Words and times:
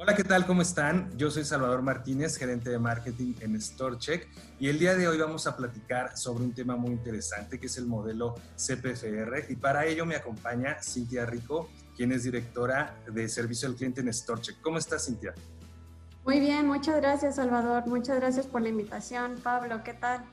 Hola, 0.00 0.14
¿qué 0.14 0.22
tal? 0.22 0.46
¿Cómo 0.46 0.62
están? 0.62 1.10
Yo 1.18 1.28
soy 1.28 1.42
Salvador 1.42 1.82
Martínez, 1.82 2.36
gerente 2.36 2.70
de 2.70 2.78
marketing 2.78 3.34
en 3.40 3.60
StoreCheck 3.60 4.28
y 4.60 4.68
el 4.68 4.78
día 4.78 4.94
de 4.94 5.08
hoy 5.08 5.18
vamos 5.18 5.48
a 5.48 5.56
platicar 5.56 6.16
sobre 6.16 6.44
un 6.44 6.54
tema 6.54 6.76
muy 6.76 6.92
interesante 6.92 7.58
que 7.58 7.66
es 7.66 7.76
el 7.78 7.86
modelo 7.86 8.36
CPFR 8.54 9.46
y 9.48 9.56
para 9.56 9.86
ello 9.86 10.06
me 10.06 10.14
acompaña 10.14 10.80
Cintia 10.80 11.26
Rico, 11.26 11.68
quien 11.96 12.12
es 12.12 12.22
directora 12.22 12.94
de 13.12 13.28
servicio 13.28 13.68
al 13.68 13.74
cliente 13.74 14.00
en 14.00 14.14
StoreCheck. 14.14 14.60
¿Cómo 14.60 14.78
estás, 14.78 15.04
Cintia? 15.06 15.34
Muy 16.24 16.38
bien, 16.38 16.68
muchas 16.68 16.94
gracias, 16.98 17.34
Salvador. 17.34 17.88
Muchas 17.88 18.20
gracias 18.20 18.46
por 18.46 18.62
la 18.62 18.68
invitación. 18.68 19.34
Pablo, 19.42 19.82
¿qué 19.82 19.94
tal? 19.94 20.24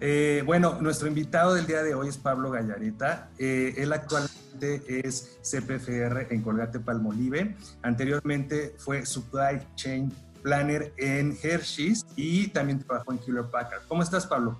Eh, 0.00 0.42
bueno, 0.46 0.80
nuestro 0.80 1.08
invitado 1.08 1.52
del 1.52 1.66
día 1.66 1.82
de 1.82 1.94
hoy 1.94 2.08
es 2.08 2.16
Pablo 2.16 2.50
Gallareta. 2.50 3.28
Eh, 3.38 3.74
él 3.76 3.92
actualmente 3.92 4.41
es 4.60 5.38
CPFR 5.42 6.26
en 6.30 6.42
Colgate 6.42 6.80
Palmolive. 6.80 7.56
Anteriormente 7.82 8.74
fue 8.78 9.04
Supply 9.06 9.60
Chain 9.76 10.12
Planner 10.42 10.92
en 10.98 11.36
Hershey's 11.42 12.04
y 12.16 12.48
también 12.48 12.80
trabajó 12.80 13.12
en 13.12 13.20
Hewlett 13.26 13.50
Packard. 13.50 13.82
¿Cómo 13.88 14.02
estás, 14.02 14.26
Pablo? 14.26 14.58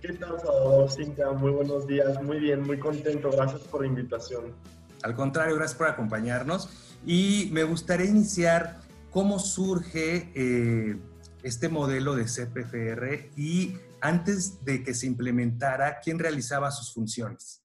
¿Qué 0.00 0.12
tal, 0.14 0.38
Salvador? 0.38 0.90
Cintia, 0.90 1.30
muy 1.32 1.50
buenos 1.50 1.86
días. 1.86 2.22
Muy 2.22 2.38
bien, 2.38 2.62
muy 2.62 2.78
contento. 2.78 3.30
Gracias 3.30 3.62
por 3.62 3.82
la 3.82 3.88
invitación. 3.88 4.54
Al 5.02 5.14
contrario, 5.14 5.56
gracias 5.56 5.76
por 5.76 5.88
acompañarnos. 5.88 6.68
Y 7.04 7.50
me 7.52 7.64
gustaría 7.64 8.06
iniciar 8.06 8.80
cómo 9.10 9.38
surge 9.38 10.30
eh, 10.34 10.98
este 11.42 11.68
modelo 11.68 12.14
de 12.14 12.24
CPFR 12.24 13.30
y 13.36 13.76
antes 14.00 14.64
de 14.64 14.82
que 14.82 14.94
se 14.94 15.06
implementara, 15.06 16.00
¿quién 16.00 16.18
realizaba 16.18 16.70
sus 16.70 16.92
funciones? 16.92 17.62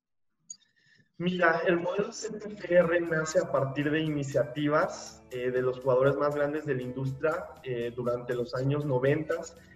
Mira, 1.21 1.61
el 1.67 1.79
modelo 1.79 2.09
CPFR 2.09 2.99
nace 3.01 3.37
a 3.37 3.51
partir 3.51 3.91
de 3.91 3.99
iniciativas 3.99 5.21
eh, 5.29 5.51
de 5.51 5.61
los 5.61 5.79
jugadores 5.79 6.15
más 6.15 6.33
grandes 6.33 6.65
de 6.65 6.73
la 6.73 6.81
industria 6.81 7.45
eh, 7.61 7.93
durante 7.95 8.33
los 8.33 8.55
años 8.55 8.85
90, 8.85 9.35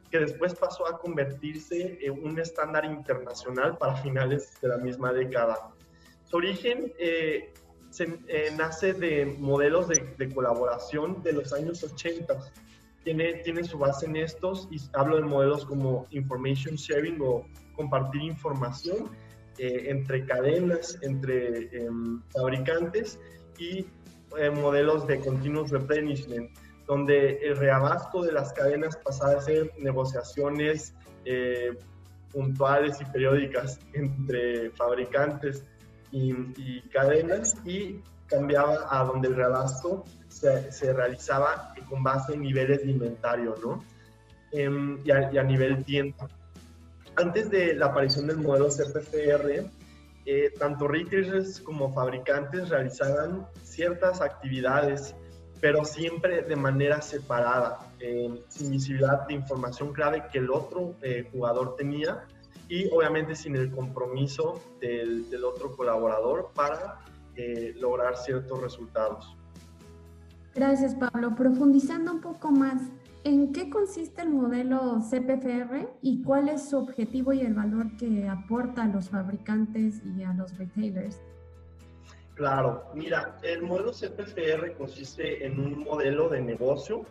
que 0.09 0.21
después 0.21 0.55
pasó 0.55 0.87
a 0.87 0.97
convertirse 0.97 1.99
en 2.01 2.13
un 2.25 2.39
estándar 2.39 2.83
internacional 2.85 3.77
para 3.77 3.95
finales 3.97 4.59
de 4.59 4.69
la 4.69 4.77
misma 4.77 5.13
década. 5.13 5.69
Su 6.23 6.37
origen 6.37 6.91
eh, 6.97 7.53
nace 8.57 8.93
de 8.93 9.27
modelos 9.37 9.87
de, 9.87 10.15
de 10.17 10.33
colaboración 10.33 11.21
de 11.21 11.33
los 11.33 11.53
años 11.53 11.83
80 11.83 12.39
tiene, 13.03 13.63
su 13.63 13.77
base 13.77 14.07
en 14.07 14.15
estos 14.15 14.67
y 14.71 14.77
hablo 14.93 15.17
de 15.17 15.21
modelos 15.21 15.63
como 15.65 16.07
information 16.09 16.75
sharing 16.75 17.21
o 17.21 17.45
compartir 17.75 18.23
información 18.23 19.11
eh, 19.57 19.85
entre 19.89 20.25
cadenas, 20.25 20.97
entre 21.01 21.69
em, 21.71 22.21
fabricantes 22.29 23.19
y 23.57 23.85
eh, 24.37 24.49
modelos 24.49 25.07
de 25.07 25.19
continuous 25.19 25.71
replenishment, 25.71 26.49
donde 26.87 27.37
el 27.37 27.57
reabasto 27.57 28.21
de 28.21 28.31
las 28.31 28.53
cadenas 28.53 28.97
pasaba 28.97 29.39
a 29.39 29.41
ser 29.41 29.71
negociaciones 29.77 30.93
eh, 31.25 31.77
puntuales 32.31 32.99
y 33.01 33.05
periódicas 33.05 33.79
entre 33.93 34.71
fabricantes 34.71 35.63
y, 36.11 36.33
y 36.57 36.81
cadenas 36.91 37.55
y 37.65 38.01
cambiaba 38.27 38.87
a 38.89 39.03
donde 39.03 39.29
el 39.29 39.35
reabasto 39.35 40.03
se, 40.27 40.93
realizaba 40.93 41.73
con 41.89 42.03
base 42.03 42.33
en 42.33 42.41
niveles 42.41 42.83
de 42.83 42.91
inventario, 42.91 43.55
¿no? 43.63 43.83
Em, 44.51 44.99
y, 45.03 45.11
a, 45.11 45.43
nivel 45.43 45.83
tiempo. 45.83 46.27
Antes 47.17 47.49
de 47.49 47.73
la 47.75 47.87
aparición 47.87 48.27
del 48.27 48.37
modelo 48.37 48.67
CPFR, 48.69 49.69
eh, 50.25 50.53
tanto 50.57 50.87
retailers 50.87 51.61
como 51.61 51.93
fabricantes 51.93 52.69
realizaban 52.69 53.45
ciertas 53.63 54.21
actividades, 54.21 55.15
pero 55.61 55.85
siempre 55.85 56.41
de 56.41 56.55
manera 56.55 57.01
separada, 57.01 57.79
sin 58.49 58.71
visibilidad 58.71 59.25
de 59.27 59.33
información 59.33 59.93
clave 59.93 60.25
que 60.31 60.39
el 60.39 60.51
otro 60.51 60.95
eh, 61.01 61.27
jugador 61.31 61.75
tenía 61.75 62.25
y 62.67 62.87
obviamente 62.91 63.35
sin 63.35 63.55
el 63.55 63.71
compromiso 63.71 64.61
del, 64.81 65.29
del 65.29 65.43
otro 65.45 65.71
colaborador 65.75 66.51
para 66.53 66.99
eh, 67.37 67.73
lograr 67.77 68.15
ciertos 68.15 68.61
resultados. 68.61 69.35
Gracias, 70.53 70.95
Pablo. 70.95 71.35
Profundizando 71.35 72.13
un 72.13 72.21
poco 72.21 72.49
más, 72.49 72.81
¿en 73.25 73.51
qué 73.51 73.69
consiste 73.69 74.21
el 74.21 74.29
modelo 74.29 74.99
CPFR 75.01 75.89
y 76.01 76.23
cuál 76.23 76.47
es 76.47 76.69
su 76.69 76.77
objetivo 76.77 77.33
y 77.33 77.41
el 77.41 77.53
valor 77.53 77.97
que 77.97 78.29
aporta 78.29 78.83
a 78.83 78.87
los 78.87 79.09
fabricantes 79.09 80.01
y 80.05 80.23
a 80.23 80.31
los 80.31 80.57
retailers? 80.57 81.21
Claro, 82.35 82.85
mira, 82.93 83.37
el 83.43 83.63
modelo 83.63 83.91
CPFR 83.91 84.77
consiste 84.77 85.45
en 85.45 85.59
un 85.59 85.83
modelo 85.83 86.29
de 86.29 86.41
negocio 86.41 87.03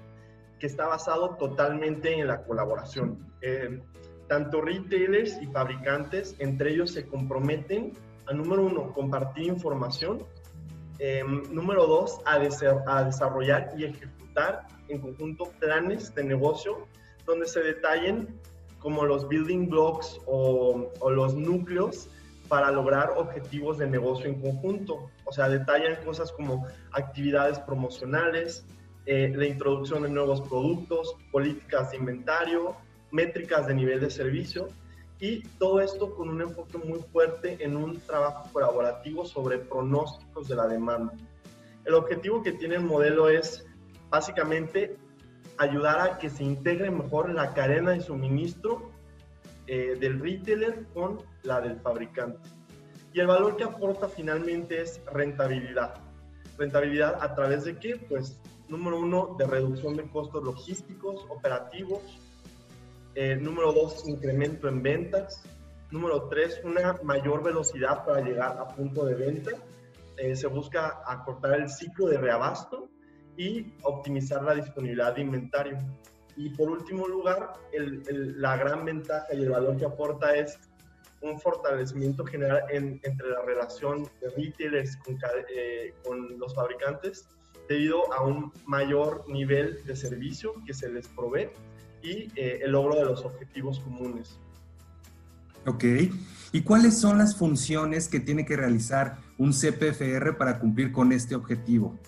que 0.58 0.66
está 0.66 0.86
basado 0.86 1.36
totalmente 1.36 2.18
en 2.18 2.28
la 2.28 2.42
colaboración. 2.44 3.18
Eh, 3.42 3.82
tanto 4.28 4.62
retailers 4.62 5.40
y 5.42 5.46
fabricantes, 5.46 6.34
entre 6.38 6.72
ellos 6.72 6.92
se 6.92 7.06
comprometen 7.06 7.92
a, 8.26 8.32
número 8.32 8.64
uno, 8.64 8.92
compartir 8.92 9.44
información 9.48 10.24
Em, 10.98 11.42
número 11.52 11.86
dos, 11.86 12.20
a, 12.24 12.38
desarrollar 12.38 13.72
y 13.76 13.84
ejecutar 13.84 14.66
en 14.88 15.00
conjunto 15.00 15.50
planes 15.58 16.14
de 16.14 16.24
negocio 16.24 16.86
donde 17.26 17.46
se 17.46 17.60
detallen 17.60 18.28
como 18.78 19.04
los 19.04 19.26
building 19.28 19.68
blocks 19.68 20.20
o, 20.26 20.92
los 21.10 21.34
núcleos 21.34 22.08
para 22.48 22.70
lograr 22.70 23.14
objetivos 23.16 23.78
de 23.78 23.86
negocio 23.86 24.26
en 24.26 24.40
conjunto. 24.40 25.10
O 25.24 25.32
sea, 25.32 25.48
detallan 25.48 25.96
cosas 26.04 26.30
como 26.32 26.66
actividades 26.92 27.58
promocionales, 27.60 28.66
eh, 29.06 29.32
la 29.34 29.46
introducción 29.46 30.02
de 30.02 30.10
nuevos 30.10 30.42
productos, 30.42 31.16
políticas 31.32 31.92
de 31.92 31.96
inventario, 31.96 32.76
métricas 33.10 33.66
de 33.66 33.74
nivel 33.74 34.00
de 34.00 34.10
servicio 34.10 34.68
y 35.18 35.42
todo 35.58 35.80
esto 35.80 36.14
con 36.14 36.28
un 36.28 36.42
enfoque 36.42 36.76
muy 36.76 36.98
fuerte 37.12 37.56
en 37.60 37.76
un 37.76 38.00
trabajo 38.00 38.50
colaborativo 38.52 39.24
sobre 39.24 39.58
pronósticos 39.58 40.48
de 40.48 40.56
la 40.56 40.66
demanda. 40.66 41.14
El 41.84 41.94
objetivo 41.94 42.42
que 42.42 42.52
tiene 42.52 42.74
el 42.76 42.82
modelo 42.82 43.28
es 43.28 43.64
básicamente 44.14 44.96
ayudar 45.58 45.98
a 46.00 46.18
que 46.18 46.30
se 46.30 46.44
integre 46.44 46.88
mejor 46.88 47.34
la 47.34 47.52
cadena 47.52 47.90
de 47.90 48.00
suministro 48.00 48.92
eh, 49.66 49.96
del 49.98 50.20
retailer 50.20 50.86
con 50.94 51.18
la 51.42 51.60
del 51.60 51.80
fabricante. 51.80 52.48
Y 53.12 53.18
el 53.18 53.26
valor 53.26 53.56
que 53.56 53.64
aporta 53.64 54.08
finalmente 54.08 54.80
es 54.80 55.00
rentabilidad. 55.12 55.94
Rentabilidad 56.56 57.18
a 57.20 57.34
través 57.34 57.64
de 57.64 57.76
qué? 57.76 57.96
Pues 58.08 58.38
número 58.68 59.00
uno, 59.00 59.34
de 59.36 59.48
reducción 59.48 59.96
de 59.96 60.08
costos 60.08 60.44
logísticos, 60.44 61.26
operativos, 61.28 62.02
eh, 63.16 63.34
número 63.34 63.72
dos, 63.72 64.08
incremento 64.08 64.68
en 64.68 64.80
ventas. 64.80 65.42
Número 65.90 66.28
tres, 66.28 66.60
una 66.62 67.00
mayor 67.02 67.42
velocidad 67.42 68.04
para 68.04 68.20
llegar 68.20 68.58
a 68.58 68.68
punto 68.68 69.06
de 69.06 69.14
venta. 69.16 69.50
Eh, 70.16 70.36
se 70.36 70.46
busca 70.46 71.02
acortar 71.04 71.54
el 71.54 71.68
ciclo 71.68 72.06
de 72.06 72.18
reabasto 72.18 72.93
y 73.36 73.72
optimizar 73.82 74.42
la 74.42 74.54
disponibilidad 74.54 75.14
de 75.14 75.22
inventario. 75.22 75.78
Y 76.36 76.50
por 76.50 76.70
último 76.70 77.06
lugar, 77.06 77.52
la 77.72 78.56
gran 78.56 78.84
ventaja 78.84 79.26
y 79.32 79.42
el 79.42 79.50
valor 79.50 79.76
que 79.76 79.84
aporta 79.84 80.34
es 80.34 80.58
un 81.20 81.40
fortalecimiento 81.40 82.24
general 82.24 82.62
entre 82.70 83.28
la 83.28 83.42
relación 83.42 84.04
de 84.20 84.30
retailers 84.36 84.96
con, 84.98 85.16
eh, 85.54 85.94
con 86.04 86.38
los 86.38 86.54
fabricantes 86.54 87.26
debido 87.68 88.12
a 88.12 88.22
un 88.22 88.52
mayor 88.66 89.24
nivel 89.28 89.82
de 89.86 89.96
servicio 89.96 90.54
que 90.66 90.74
se 90.74 90.90
les 90.90 91.08
provee 91.08 91.48
y 92.02 92.30
eh, 92.36 92.60
el 92.62 92.72
logro 92.72 92.96
de 92.96 93.04
los 93.06 93.24
objetivos 93.24 93.80
comunes. 93.80 94.38
Ok. 95.66 95.84
¿Y 96.52 96.62
cuáles 96.62 96.98
son 96.98 97.18
las 97.18 97.36
funciones 97.36 98.08
que 98.08 98.20
tiene 98.20 98.44
que 98.44 98.56
realizar 98.56 99.16
un 99.38 99.52
CPFR 99.52 100.36
para 100.36 100.58
cumplir 100.58 100.92
con 100.92 101.10
este 101.12 101.34
objetivo? 101.34 101.98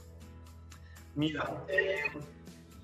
Mira, 1.16 1.64
eh, 1.68 1.96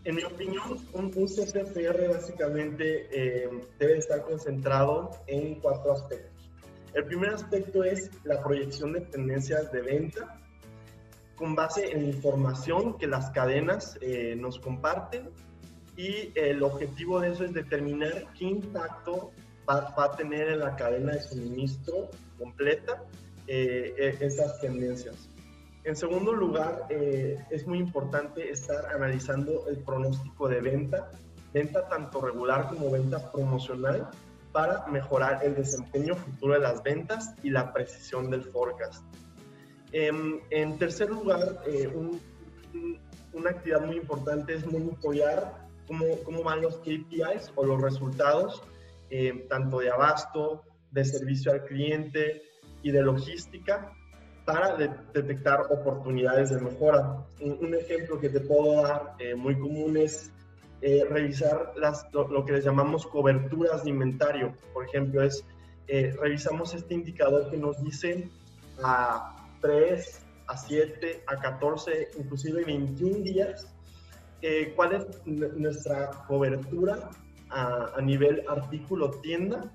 en 0.05 0.17
mi 0.17 0.25
opinión, 0.25 0.79
un, 0.94 1.11
CPFR 1.11 2.08
básicamente 2.08 3.06
eh, 3.12 3.49
debe 3.79 3.99
estar 3.99 4.23
concentrado 4.23 5.11
en 5.29 5.61
cuatro 5.61 5.93
aspectos. 5.93 6.50
El 6.94 7.05
primer 7.05 7.31
aspecto 7.31 7.84
es 7.84 8.11
la 8.25 8.43
proyección 8.43 8.93
de 8.93 9.02
tendencias 9.02 9.70
de 9.70 9.81
venta 9.81 10.40
con 11.37 11.55
base 11.55 11.93
en 11.93 12.05
información 12.05 12.99
que 12.99 13.06
las 13.06 13.31
cadenas 13.31 13.99
nos 14.37 14.58
comparten 14.58 15.31
y 15.96 16.31
el 16.35 16.62
objetivo 16.62 17.20
de 17.20 17.32
eso 17.32 17.44
es 17.44 17.52
determinar 17.52 18.26
qué 18.38 18.44
impacto 18.44 19.32
va, 19.69 19.94
a 19.96 20.17
tener 20.17 20.49
en 20.49 20.61
la 20.61 20.76
cadena 20.76 21.12
de 21.12 21.23
suministro 21.23 22.11
completa 22.38 23.05
eh, 23.46 23.94
e, 23.96 24.25
esas 24.25 24.61
tendencias. 24.61 25.28
En 25.84 25.96
segundo 25.96 26.32
lugar, 26.32 26.87
eh, 26.90 27.44
es 27.50 27.67
muy 27.67 27.79
importante 27.79 28.50
estar 28.50 28.87
analizando 28.94 29.67
el 29.69 29.79
pronóstico 29.79 30.49
de 30.49 30.61
venta, 30.61 31.11
venta 31.52 31.88
tanto 31.88 32.20
regular 32.20 32.69
como 32.69 32.90
venta 32.90 33.32
promocional, 33.32 34.08
para 34.52 34.87
mejorar 34.87 35.44
el 35.44 35.55
desempeño 35.55 36.14
futuro 36.14 36.55
de 36.55 36.61
las 36.61 36.82
ventas 36.82 37.34
y 37.43 37.50
la 37.50 37.73
precisión 37.73 38.31
del 38.31 38.44
forecast. 38.44 39.02
Em, 39.93 40.40
en 40.50 40.79
tercer 40.79 41.11
lugar, 41.11 41.62
eh, 41.67 41.88
un, 41.88 42.20
una 43.32 43.50
actividad 43.50 43.85
muy 43.85 43.96
importante 43.96 44.55
es 44.55 44.67
monitorear 44.67 45.67
cómo, 45.87 46.05
cómo 46.25 46.43
van 46.43 46.62
los 46.62 46.76
KPIs 46.78 47.52
o 47.56 47.64
los 47.64 47.81
resultados, 47.81 48.62
eh, 49.11 49.46
tanto 49.49 49.81
de 49.81 49.90
abasto, 49.90 50.62
de 50.90 51.05
servicio 51.05 51.52
al 51.52 51.64
cliente 51.64 52.43
y 52.82 52.90
de 52.90 53.02
logística, 53.02 53.93
para 54.44 54.76
detectar 54.76 55.60
oportunidades 55.70 56.50
de 56.50 56.60
mejora. 56.60 57.24
Un, 57.40 57.74
ejemplo 57.74 58.18
que 58.20 58.28
te 58.28 58.40
puedo 58.40 58.82
dar 58.82 59.14
eh, 59.18 59.34
muy 59.34 59.58
común 59.58 59.96
es 59.96 60.32
eh, 60.80 61.04
revisar 61.08 61.72
las, 61.76 62.06
lo, 62.12 62.44
que 62.44 62.52
les 62.52 62.64
llamamos 62.64 63.06
coberturas 63.06 63.84
de 63.84 63.90
inventario. 63.90 64.54
Por 64.72 64.84
ejemplo, 64.86 65.22
es 65.22 65.44
revisamos 66.20 66.74
este 66.74 66.94
indicador 66.94 67.50
que 67.50 67.56
nos 67.58 67.82
dice 67.82 68.30
a 68.82 69.36
3, 69.60 70.22
a 70.46 70.56
7, 70.56 71.24
a 71.26 71.36
14, 71.36 72.10
inclusive 72.18 72.64
21 72.64 73.18
días, 73.18 73.72
eh, 74.42 74.72
cuál 74.74 74.92
es 74.92 75.26
nuestra 75.26 76.10
cobertura 76.26 77.10
a, 77.48 78.00
nivel 78.02 78.42
artículo 78.48 79.10
tienda, 79.22 79.70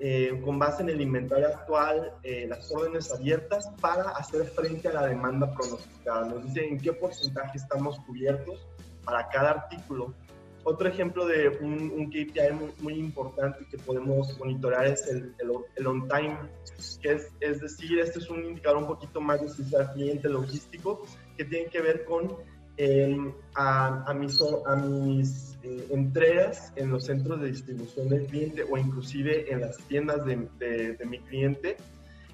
eh, 0.00 0.40
con 0.44 0.58
base 0.58 0.82
en 0.82 0.90
el 0.90 1.00
inventario 1.00 1.48
actual, 1.48 2.12
eh, 2.22 2.46
las 2.48 2.70
órdenes 2.72 3.12
abiertas, 3.12 3.68
para 3.80 4.10
hacer 4.10 4.44
frente 4.44 4.88
a 4.88 4.92
la 4.92 5.06
demanda 5.06 5.52
pronosticada. 5.52 6.26
Nos 6.26 6.44
dice 6.44 6.66
en 6.66 6.78
qué 6.78 6.92
porcentaje 6.92 7.58
estamos 7.58 7.98
cubiertos 8.00 8.64
para 9.04 9.28
cada 9.28 9.50
artículo. 9.50 10.14
Otro 10.62 10.88
ejemplo 10.88 11.26
de 11.26 11.48
un, 11.60 11.90
un 11.90 12.10
KPI 12.10 12.52
muy, 12.52 12.72
muy, 12.80 12.94
importante 12.94 13.64
que 13.70 13.78
podemos 13.78 14.38
monitorear 14.38 14.86
es 14.86 15.06
el, 15.08 15.34
el, 15.76 15.86
on 15.86 16.06
time, 16.08 16.36
que 17.00 17.12
es, 17.12 17.32
es, 17.40 17.60
decir, 17.60 17.98
este 17.98 18.18
es 18.18 18.28
un 18.28 18.44
indicador 18.44 18.78
un 18.78 18.86
poquito 18.86 19.20
más 19.20 19.40
de 19.40 19.48
servicio 19.48 19.78
al 19.78 19.92
cliente 19.94 20.28
logístico 20.28 21.04
que 21.36 21.44
tiene 21.44 21.70
que 21.70 21.80
ver 21.80 22.04
con 22.04 22.36
em, 22.78 23.32
a, 23.54 24.04
a, 24.10 24.14
mis, 24.14 24.40
a 24.66 24.76
mis 24.76 25.58
eh, 25.62 25.86
entregas 25.90 26.72
en 26.76 26.90
los 26.90 27.04
centros 27.04 27.40
de 27.40 27.48
distribución 27.48 28.08
del 28.08 28.26
cliente 28.26 28.62
o 28.62 28.78
inclusive 28.78 29.52
en 29.52 29.60
las 29.60 29.76
tiendas 29.88 30.24
de, 30.24 30.36
de, 30.96 31.06
mi 31.06 31.18
cliente, 31.18 31.76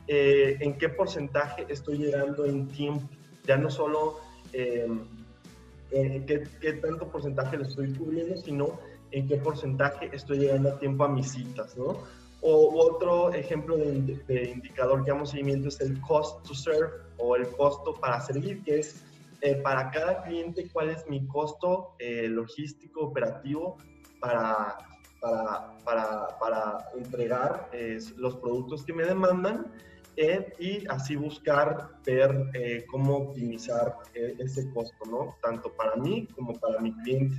eh, 0.07 0.57
en 0.61 0.79
qué 0.79 0.91
porcentaje 0.91 1.67
estoy 1.69 1.99
llegando 1.99 2.45
en 2.45 2.69
tiempo, 2.69 3.09
ya 3.45 3.57
no 3.57 3.71
solo... 3.71 4.21
Eh, 4.53 4.87
en 5.91 6.27
qué, 6.27 6.73
tanto 6.83 7.09
porcentaje 7.09 7.57
le 7.57 7.65
estoy 7.65 7.93
cubriendo, 7.93 8.37
sino 8.37 8.79
en 9.11 9.29
qué 9.29 9.37
porcentaje 9.37 10.11
estoy 10.13 10.39
llegando 10.39 10.71
a 10.71 10.79
tiempo 10.79 11.05
a 11.05 11.09
mis 11.09 11.31
citas, 11.31 11.77
¿no? 11.77 11.99
O 12.41 12.85
otro 12.85 13.33
ejemplo 13.33 13.77
de, 13.77 14.51
indicador 14.51 15.05
que 15.05 15.13
damos 15.13 15.31
seguimiento 15.31 15.69
es 15.69 15.81
el 15.81 16.01
cost 16.01 16.47
to 16.47 16.55
serve 16.55 16.91
o 17.17 17.37
el 17.37 17.47
costo 17.49 17.95
para 17.95 18.21
servir, 18.21 18.63
que 18.65 18.81
es 18.81 19.03
eh, 19.45 19.57
para 19.57 19.91
cada 19.91 20.23
cliente 20.23 20.71
cuál 20.73 20.89
es 20.89 21.07
mi 21.07 21.27
costo 21.27 21.97
eh, 21.99 22.29
logístico 22.29 23.03
operativo 23.03 23.77
para, 24.19 24.79
para, 25.21 25.77
para, 25.85 26.29
para 26.41 26.79
entregar 26.97 27.69
eh, 27.75 27.99
los 28.17 28.37
productos 28.37 28.87
que 28.87 28.95
me 28.95 29.05
demandan 29.05 29.71
eh, 30.17 30.51
y 30.59 30.87
así 30.89 31.15
buscar 31.15 31.91
ver 32.07 32.51
eh, 32.55 32.87
cómo 32.91 33.17
optimizar 33.17 33.97
eh, 34.15 34.35
ese 34.39 34.73
costo, 34.73 35.05
¿no? 35.11 35.37
Tanto 35.43 35.71
para 35.75 35.97
mí 35.97 36.27
como 36.35 36.55
para 36.55 36.81
mi 36.81 36.95
cliente. 37.03 37.37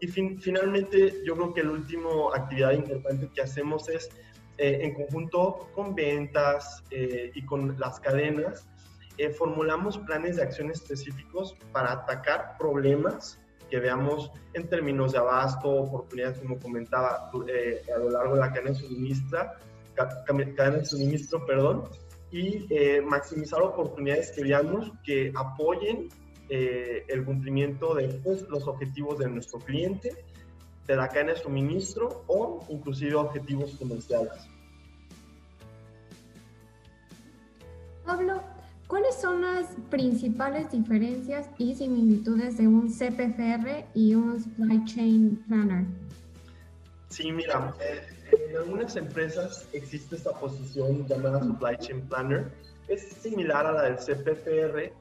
Y 0.00 0.06
finalmente, 0.06 1.20
yo 1.24 1.34
creo 1.34 1.52
que 1.52 1.64
la 1.64 1.72
última 1.72 2.10
actividad 2.32 2.72
importante 2.72 3.28
que 3.34 3.42
hacemos 3.42 3.88
es, 3.88 4.08
en 4.56 4.94
conjunto 4.94 5.70
con 5.74 5.94
ventas 5.94 6.84
y 6.90 7.44
con 7.46 7.78
las 7.78 7.98
cadenas, 8.00 8.69
formulamos 9.28 9.98
planes 9.98 10.36
de 10.36 10.42
acción 10.42 10.70
específicos 10.70 11.54
para 11.72 11.92
atacar 11.92 12.56
problemas 12.58 13.38
que 13.70 13.78
veamos 13.78 14.30
en 14.52 14.68
términos 14.68 15.12
de 15.12 15.18
abasto, 15.18 15.68
oportunidades, 15.70 16.38
como 16.40 16.58
comentaba, 16.58 17.30
a 17.30 17.98
lo 17.98 18.10
largo 18.10 18.34
de 18.34 18.40
la 18.40 18.52
cadena 18.52 18.70
de 18.70 18.76
suministro, 18.76 19.38
cadena 20.26 20.78
de 20.78 20.84
suministro, 20.84 21.46
perdón, 21.46 21.84
y 22.32 22.66
eh, 22.70 23.00
maximizar 23.00 23.62
oportunidades 23.62 24.32
que 24.32 24.42
veamos 24.42 24.92
que 25.04 25.32
apoyen 25.34 26.08
eh, 26.48 27.04
el 27.08 27.24
cumplimiento 27.24 27.94
de 27.94 28.08
pues, 28.24 28.42
los 28.48 28.66
objetivos 28.66 29.18
de 29.18 29.28
nuestro 29.28 29.58
cliente, 29.60 30.24
de 30.86 30.96
la 30.96 31.08
cadena 31.08 31.32
de 31.32 31.38
suministro 31.38 32.24
o 32.26 32.64
inclusive 32.68 33.14
objetivos 33.14 33.76
comerciales. 33.76 34.48
Pablo, 38.04 38.42
¿cuáles 38.90 39.14
son 39.14 39.42
las 39.42 39.68
principales 39.88 40.72
diferencias 40.72 41.48
y 41.58 41.76
similitudes 41.76 42.58
de 42.58 42.66
un 42.66 42.88
CPFR 42.88 43.86
y 43.94 44.16
un 44.16 44.42
Supply 44.42 44.84
Chain 44.84 45.44
Planner? 45.46 45.86
Sí, 47.08 47.30
mira, 47.30 47.72
eh, 47.80 48.02
en 48.50 48.56
algunas 48.56 48.96
empresas 48.96 49.68
existe 49.72 50.16
esta 50.16 50.32
posición 50.32 51.06
llamada 51.06 51.40
Supply 51.40 51.76
Chain 51.78 52.00
Planner. 52.08 52.52
Es 52.88 53.12
similar 53.12 53.64
a 53.64 53.72
la 53.72 53.82
del 53.82 53.96
CPFR, 53.96 54.92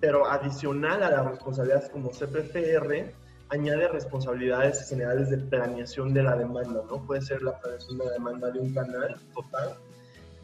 pero 0.00 0.26
adicional 0.26 1.02
a 1.02 1.10
las 1.10 1.26
responsabilidades 1.26 1.90
como 1.90 2.10
CPFR, 2.10 3.12
añade 3.50 3.88
responsabilidades 3.88 4.88
generales 4.88 5.28
de 5.28 5.36
planeación 5.36 6.14
de 6.14 6.22
la 6.22 6.34
demanda, 6.34 6.82
¿no? 6.88 7.06
Puede 7.06 7.20
ser 7.20 7.42
la 7.42 7.58
planeación 7.60 7.98
de 7.98 8.04
la 8.06 8.12
demanda 8.12 8.50
de 8.50 8.58
un 8.58 8.72
canal 8.72 9.16
total. 9.34 9.76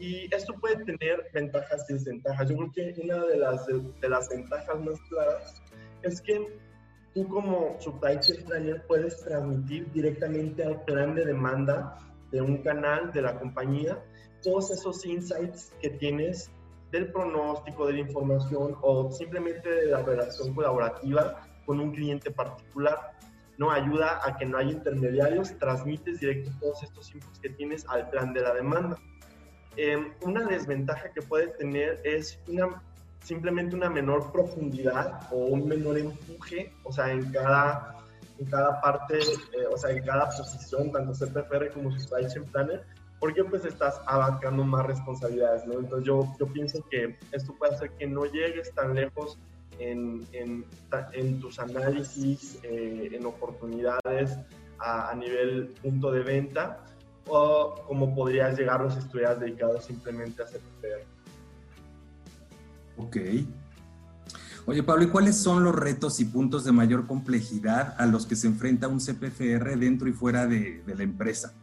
Y 0.01 0.27
esto 0.33 0.55
puede 0.59 0.83
tener 0.83 1.29
ventajas 1.31 1.85
y 1.87 1.93
desventajas. 1.93 2.49
Yo 2.49 2.57
creo 2.57 2.71
que 2.71 3.01
una 3.03 3.23
de 3.23 3.37
las, 3.37 3.67
de 3.67 4.09
las 4.09 4.27
ventajas 4.29 4.79
más 4.79 4.99
claras 5.07 5.61
es 6.01 6.19
que 6.21 6.59
tú 7.13 7.27
como 7.27 7.79
supply 7.79 8.19
chain 8.19 8.43
planner 8.45 8.83
puedes 8.87 9.21
transmitir 9.21 9.91
directamente 9.91 10.63
al 10.63 10.83
plan 10.85 11.13
de 11.13 11.23
demanda 11.23 11.99
de 12.31 12.41
un 12.41 12.63
canal 12.63 13.11
de 13.11 13.21
la 13.21 13.37
compañía 13.37 14.03
todos 14.41 14.71
esos 14.71 15.05
insights 15.05 15.71
que 15.79 15.91
tienes 15.91 16.49
del 16.91 17.11
pronóstico, 17.11 17.85
de 17.85 17.93
la 17.93 17.99
información 17.99 18.75
o 18.81 19.11
simplemente 19.11 19.69
de 19.69 19.85
la 19.85 20.01
relación 20.01 20.55
colaborativa 20.55 21.47
con 21.63 21.79
un 21.79 21.91
cliente 21.91 22.31
particular. 22.31 23.11
¿no? 23.59 23.69
Ayuda 23.69 24.19
a 24.25 24.35
que 24.35 24.47
no 24.47 24.57
haya 24.57 24.71
intermediarios, 24.71 25.55
transmites 25.59 26.19
directo 26.19 26.49
todos 26.59 26.81
estos 26.81 27.13
inputs 27.13 27.37
que 27.37 27.49
tienes 27.49 27.87
al 27.87 28.09
plan 28.09 28.33
de 28.33 28.41
la 28.41 28.55
demanda. 28.55 28.97
Eh, 29.77 30.11
una 30.21 30.45
desventaja 30.45 31.09
que 31.11 31.21
puede 31.21 31.47
tener 31.47 32.01
es 32.03 32.39
una 32.47 32.81
simplemente 33.23 33.75
una 33.75 33.89
menor 33.89 34.31
profundidad 34.31 35.27
o 35.31 35.37
un 35.37 35.67
menor 35.67 35.97
empuje, 35.97 36.73
o 36.83 36.91
sea, 36.91 37.11
en 37.11 37.31
cada, 37.31 37.97
en 38.39 38.45
cada 38.47 38.81
parte, 38.81 39.19
eh, 39.19 39.65
o 39.71 39.77
sea, 39.77 39.91
en 39.91 40.03
cada 40.03 40.29
posición, 40.29 40.91
tanto 40.91 41.13
CPFR 41.13 41.71
como 41.71 41.91
Supply 41.97 42.27
Planner, 42.51 42.83
porque 43.19 43.43
pues 43.43 43.65
estás 43.65 44.01
abarcando 44.07 44.63
más 44.63 44.85
responsabilidades, 44.87 45.65
¿no? 45.67 45.79
Entonces 45.79 46.07
yo, 46.07 46.27
yo 46.39 46.47
pienso 46.47 46.83
que 46.89 47.17
esto 47.31 47.53
puede 47.57 47.75
hacer 47.75 47.91
que 47.91 48.07
no 48.07 48.25
llegues 48.25 48.73
tan 48.73 48.95
lejos 48.95 49.37
en, 49.77 50.25
en, 50.31 50.65
en 51.13 51.39
tus 51.39 51.59
análisis, 51.59 52.59
eh, 52.63 53.09
en 53.11 53.25
oportunidades 53.25 54.37
a, 54.79 55.11
a, 55.11 55.15
nivel 55.15 55.75
punto 55.81 56.11
de 56.11 56.21
venta, 56.21 56.83
o 57.27 57.83
como 57.87 58.13
podrías 58.15 58.57
llegar 58.57 58.81
los 58.81 58.97
estudiantes 58.97 59.41
dedicados 59.41 59.85
simplemente 59.85 60.43
a 60.43 60.45
CPFR. 60.45 61.05
Ok. 62.97 63.17
Oye, 64.67 64.83
Pablo, 64.83 65.03
¿y 65.03 65.07
cuáles 65.07 65.37
son 65.37 65.63
los 65.63 65.75
retos 65.75 66.19
y 66.19 66.25
puntos 66.25 66.63
de 66.63 66.71
mayor 66.71 67.07
complejidad 67.07 67.95
a 67.97 68.05
los 68.05 68.27
que 68.27 68.35
se 68.35 68.47
enfrenta 68.47 68.87
un 68.87 68.99
CPFR 68.99 69.75
dentro 69.75 70.07
y 70.07 70.13
fuera 70.13 70.45
de, 70.45 70.83
la 70.85 71.03
empresa? 71.03 71.53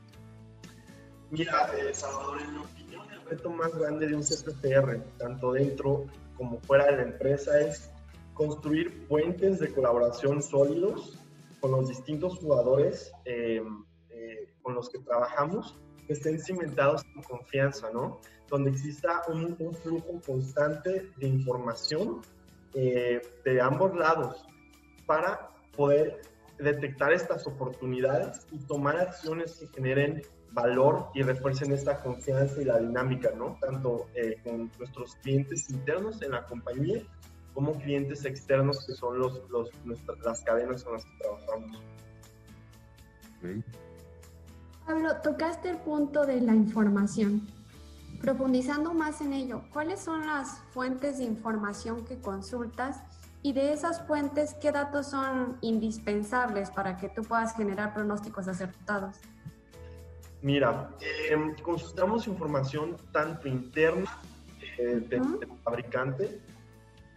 Mira, 1.30 1.70
eh, 1.78 1.94
Salvador, 1.94 2.40
en 2.40 2.54
mi 2.54 2.58
opinión, 2.58 3.06
el 3.12 3.24
reto 3.24 3.50
más 3.50 3.72
grande 3.76 4.08
de 4.08 4.16
un 4.16 4.22
CPFR, 4.22 5.00
tanto 5.16 5.52
dentro 5.52 6.06
como 6.36 6.58
fuera 6.60 6.86
de 6.86 6.96
la 6.96 7.02
empresa, 7.04 7.60
es 7.60 7.88
construir 8.34 9.06
puentes 9.06 9.60
de 9.60 9.72
colaboración 9.72 10.42
sólidos 10.42 11.18
con 11.60 11.72
los 11.72 11.88
distintos 11.88 12.38
jugadores 12.38 13.12
eh, 13.24 13.62
con 14.68 14.74
los 14.74 14.90
que 14.90 14.98
trabajamos, 14.98 15.74
que 16.06 16.12
estén 16.12 16.38
cimentados 16.38 17.02
en 17.16 17.22
confianza, 17.22 17.88
¿no? 17.90 18.20
donde 18.50 18.68
exista 18.68 19.22
un, 19.28 19.56
flujo 19.82 20.20
constante 20.26 21.10
de 21.16 21.26
información 21.26 22.20
eh, 22.74 23.22
de 23.46 23.60
ambos 23.62 23.96
lados 23.96 24.44
para 25.06 25.48
poder 25.74 26.20
detectar 26.58 27.14
estas 27.14 27.46
oportunidades 27.46 28.46
y 28.52 28.58
tomar 28.58 28.98
acciones 28.98 29.54
que 29.54 29.68
generen 29.68 30.20
valor 30.52 31.06
y 31.14 31.22
refuercen 31.22 31.72
esta 31.72 32.02
confianza 32.02 32.60
y 32.60 32.66
la 32.66 32.78
dinámica, 32.78 33.30
¿no? 33.34 33.56
Tanto 33.62 34.08
eh, 34.14 34.36
con 34.44 34.70
nuestros 34.78 35.14
clientes 35.22 35.70
internos 35.70 36.20
en 36.20 36.32
la 36.32 36.44
compañía 36.44 37.00
como 37.54 37.72
clientes 37.72 38.22
externos 38.26 38.84
que 38.86 38.92
son 38.92 39.18
los, 39.18 39.48
los 39.48 39.70
las 40.22 40.42
cadenas 40.42 40.84
con 40.84 40.92
las 40.92 41.06
que 41.06 41.18
trabajamos. 41.20 41.82
Pablo, 44.88 45.16
tocaste 45.22 45.68
el 45.68 45.76
punto 45.76 46.24
de 46.24 46.40
la 46.40 46.54
información. 46.54 47.46
Profundizando 48.22 48.94
más 48.94 49.20
en 49.20 49.34
ello, 49.34 49.60
¿cuáles 49.70 50.00
son 50.00 50.26
las 50.26 50.60
fuentes 50.72 51.18
de 51.18 51.24
información 51.24 52.06
que 52.06 52.18
consultas 52.18 53.02
Y 53.42 53.52
de 53.52 53.72
esas 53.72 54.04
fuentes, 54.04 54.54
¿qué 54.54 54.72
datos 54.72 55.10
son 55.10 55.58
indispensables 55.60 56.70
para 56.70 56.96
que 56.96 57.08
tú 57.08 57.22
puedas 57.22 57.54
generar 57.54 57.94
pronósticos 57.94 58.48
acertados? 58.48 59.14
Mira, 60.42 60.90
em, 61.30 61.54
consultamos 61.62 62.26
información 62.26 62.96
tanto 63.12 63.46
interna 63.46 64.10
eh, 64.78 65.06
del 65.08 65.22
fabricante 65.62 66.40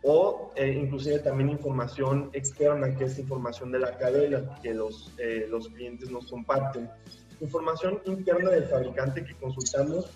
o 0.03 0.51
eh, 0.55 0.79
inclusive 0.83 1.19
también 1.19 1.49
información 1.49 2.29
externa, 2.33 2.95
que 2.95 3.05
es 3.05 3.17
información 3.17 3.71
de 3.71 3.79
la 3.79 3.97
cadena 3.97 4.59
que 4.61 4.75
los, 4.75 5.11
eh, 5.17 5.47
los 5.49 5.69
clientes 5.69 6.11
nos 6.11 6.27
comparten. 6.27 6.87
Información 7.41 7.99
interna 8.05 8.51
del 8.51 8.65
fabricante 8.65 9.23
que 9.25 9.35
consultamos 9.35 10.11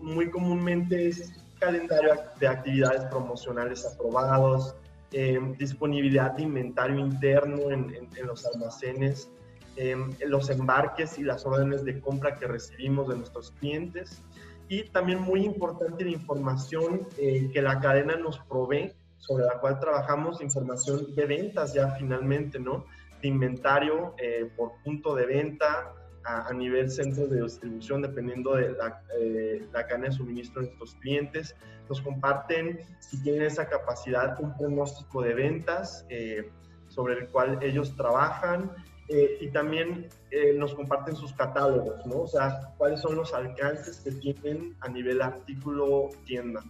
muy 0.00 0.30
comúnmente 0.30 1.08
es 1.08 1.32
calendario 1.58 2.14
de 2.38 2.46
actividades 2.46 3.04
promocionales 3.06 3.84
aprobados, 3.86 4.74
disponibilidad 5.58 6.32
de 6.32 6.42
inventario 6.42 6.98
interno 6.98 7.70
en, 7.70 8.08
en 8.14 8.26
los 8.26 8.46
almacenes, 8.46 9.28
los 10.26 10.50
embarques 10.50 11.18
y 11.18 11.22
las 11.22 11.44
órdenes 11.46 11.84
de 11.84 12.00
compra 12.00 12.36
que 12.36 12.46
recibimos 12.46 13.08
de 13.08 13.16
nuestros 13.16 13.50
clientes 13.52 14.22
y 14.68 14.84
también 14.84 15.20
muy 15.22 15.44
importante 15.44 16.04
la 16.04 16.10
información 16.10 17.06
eh, 17.18 17.50
que 17.52 17.62
la 17.62 17.78
cadena 17.80 18.16
nos 18.16 18.38
provee 18.40 18.92
sobre 19.18 19.44
la 19.44 19.58
cual 19.60 19.78
trabajamos, 19.78 20.40
información 20.40 21.14
de 21.14 21.24
ventas 21.24 21.72
ya 21.72 21.90
finalmente, 21.92 22.58
¿no? 22.58 22.84
De 23.22 23.28
inventario 23.28 24.14
eh, 24.18 24.50
por 24.56 24.72
punto 24.84 25.14
de 25.14 25.26
venta 25.26 25.92
a, 26.26 26.52
nivel 26.52 26.90
centro 26.90 27.26
de 27.26 27.42
distribución, 27.42 28.02
dependiendo 28.02 28.54
de 28.56 28.72
la, 28.72 29.02
eh, 29.18 29.66
la, 29.72 29.86
cadena 29.86 30.08
de 30.08 30.12
suministro 30.12 30.62
de 30.62 30.68
nuestros 30.68 30.94
clientes. 30.96 31.54
Nos 31.88 32.00
comparten, 32.00 32.80
si 33.00 33.22
tienen 33.22 33.42
esa 33.42 33.68
capacidad, 33.68 34.38
un 34.40 34.56
pronóstico 34.56 35.22
de 35.22 35.34
ventas 35.34 36.04
sobre 36.88 37.14
el 37.14 37.28
cual 37.28 37.58
ellos 37.62 37.94
trabajan 37.96 38.72
eh, 39.08 39.38
y 39.40 39.48
también 39.48 40.08
eh, 40.32 40.52
nos 40.54 40.74
comparten 40.74 41.14
sus 41.14 41.32
catálogos, 41.32 42.04
¿no? 42.06 42.22
O 42.22 42.26
sea, 42.26 42.72
cuáles 42.76 43.00
son 43.00 43.14
los 43.14 43.32
alcances 43.32 44.00
que 44.00 44.10
tienen 44.10 44.74
a 44.80 44.88
nivel 44.88 45.22
artículo 45.22 46.10
tienda. 46.24 46.64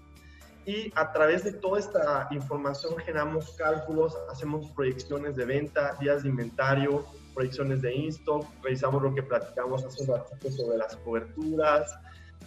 Y 0.66 0.92
a 0.96 1.12
través 1.12 1.44
de 1.44 1.52
toda 1.52 1.78
esta 1.78 2.28
información 2.30 2.98
generamos 2.98 3.52
cálculos, 3.56 4.18
hacemos 4.30 4.70
proyecciones 4.72 5.36
de 5.36 5.44
venta, 5.46 5.96
días 5.98 6.25
de 6.25 6.28
inventario, 6.28 7.06
proyecciones 7.36 7.82
de 7.82 7.94
in-stock, 7.94 8.44
revisamos 8.64 9.00
lo 9.00 9.14
que 9.14 9.22
platicamos 9.22 9.84
hace 9.84 10.02
un 10.02 10.16
ratito 10.16 10.50
sobre 10.50 10.78
las 10.78 10.96
coberturas, 10.96 11.94